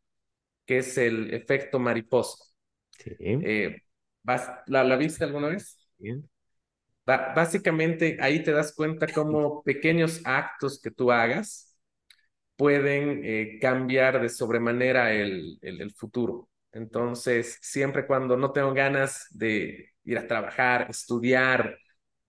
[0.66, 2.44] que es el efecto mariposa.
[2.98, 3.14] Sí.
[3.18, 3.82] Eh,
[4.66, 5.78] ¿la, la viste alguna vez?
[7.06, 11.76] Básicamente ahí te das cuenta cómo pequeños actos que tú hagas
[12.56, 16.49] pueden eh, cambiar de sobremanera el, el, el futuro.
[16.72, 21.76] Entonces, siempre cuando no tengo ganas de ir a trabajar, estudiar,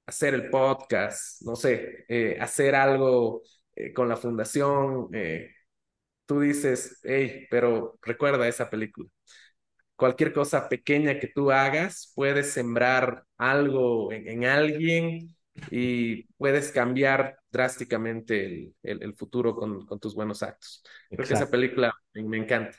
[0.06, 3.42] hacer el podcast, no sé, eh, hacer algo
[3.76, 5.52] eh, con la fundación, eh,
[6.26, 9.10] tú dices, hey, pero recuerda esa película
[10.02, 15.36] cualquier cosa pequeña que tú hagas, puedes sembrar algo en, en alguien
[15.70, 20.82] y puedes cambiar drásticamente el, el, el futuro con, con, tus buenos actos.
[21.08, 22.76] Creo que esa película me, me encanta.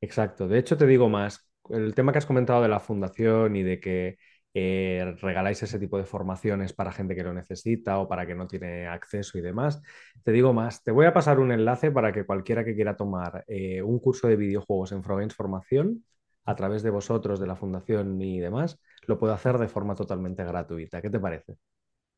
[0.00, 0.48] Exacto.
[0.48, 3.80] De hecho, te digo más, el tema que has comentado de la fundación y de
[3.80, 4.18] que
[4.54, 8.46] eh, regaláis ese tipo de formaciones para gente que lo necesita o para que no
[8.46, 9.82] tiene acceso y demás,
[10.24, 13.44] te digo más, te voy a pasar un enlace para que cualquiera que quiera tomar
[13.46, 16.04] eh, un curso de videojuegos en Frogames Formación
[16.44, 20.42] a través de vosotros, de la fundación y demás, lo pueda hacer de forma totalmente
[20.44, 21.02] gratuita.
[21.02, 21.56] ¿Qué te parece?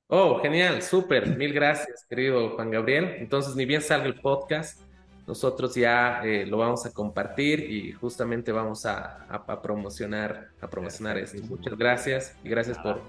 [0.07, 3.17] Oh, genial, súper, mil gracias, querido Juan Gabriel.
[3.19, 4.81] Entonces, ni bien salga el podcast,
[5.27, 11.19] nosotros ya eh, lo vamos a compartir y justamente vamos a, a, promocionar, a promocionar
[11.19, 11.43] esto.
[11.45, 13.01] Muchas gracias y gracias por,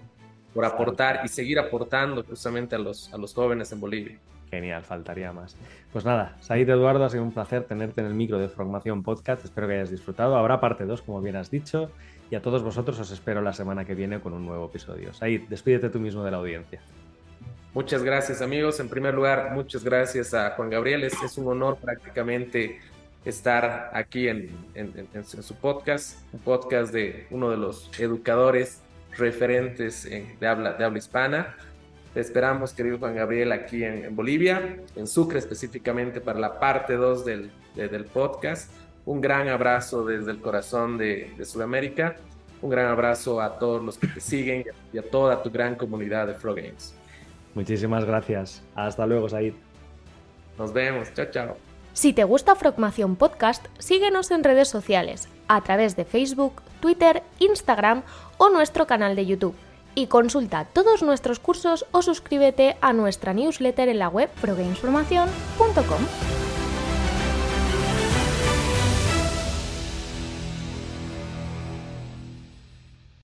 [0.53, 4.19] por aportar y seguir aportando justamente a los, a los jóvenes en Bolivia.
[4.51, 5.55] Genial, faltaría más.
[5.93, 9.45] Pues nada, Said Eduardo, ha sido un placer tenerte en el micro de Formación Podcast.
[9.45, 10.35] Espero que hayas disfrutado.
[10.35, 11.89] Habrá parte 2, como bien has dicho.
[12.29, 15.13] Y a todos vosotros os espero la semana que viene con un nuevo episodio.
[15.13, 16.81] Said, despídete tú mismo de la audiencia.
[17.73, 18.81] Muchas gracias amigos.
[18.81, 21.05] En primer lugar, muchas gracias a Juan Gabriel.
[21.05, 22.81] Es, un honor prácticamente
[23.23, 28.81] estar aquí en, en, su podcast, un podcast de uno de los educadores
[29.17, 31.55] referentes de, habla, de habla hispana.
[32.13, 37.23] Te esperamos, querido Juan Gabriel, aquí en, Bolivia, en Sucre específicamente para la parte 2
[37.23, 38.69] del, del podcast.
[39.05, 42.17] Un gran abrazo desde el corazón de, Sudamérica.
[42.61, 46.27] Un gran abrazo a todos los que te siguen y a toda tu gran comunidad
[46.27, 47.00] de Frog Games.
[47.55, 48.61] Muchísimas gracias.
[48.75, 49.53] Hasta luego, Said.
[50.57, 51.13] Nos vemos.
[51.13, 51.57] Chao, chao.
[51.93, 58.03] Si te gusta Frogmación Podcast, síguenos en redes sociales, a través de Facebook, Twitter, Instagram
[58.37, 59.55] o nuestro canal de YouTube
[59.93, 66.50] y consulta todos nuestros cursos o suscríbete a nuestra newsletter en la web progamesformacion.com.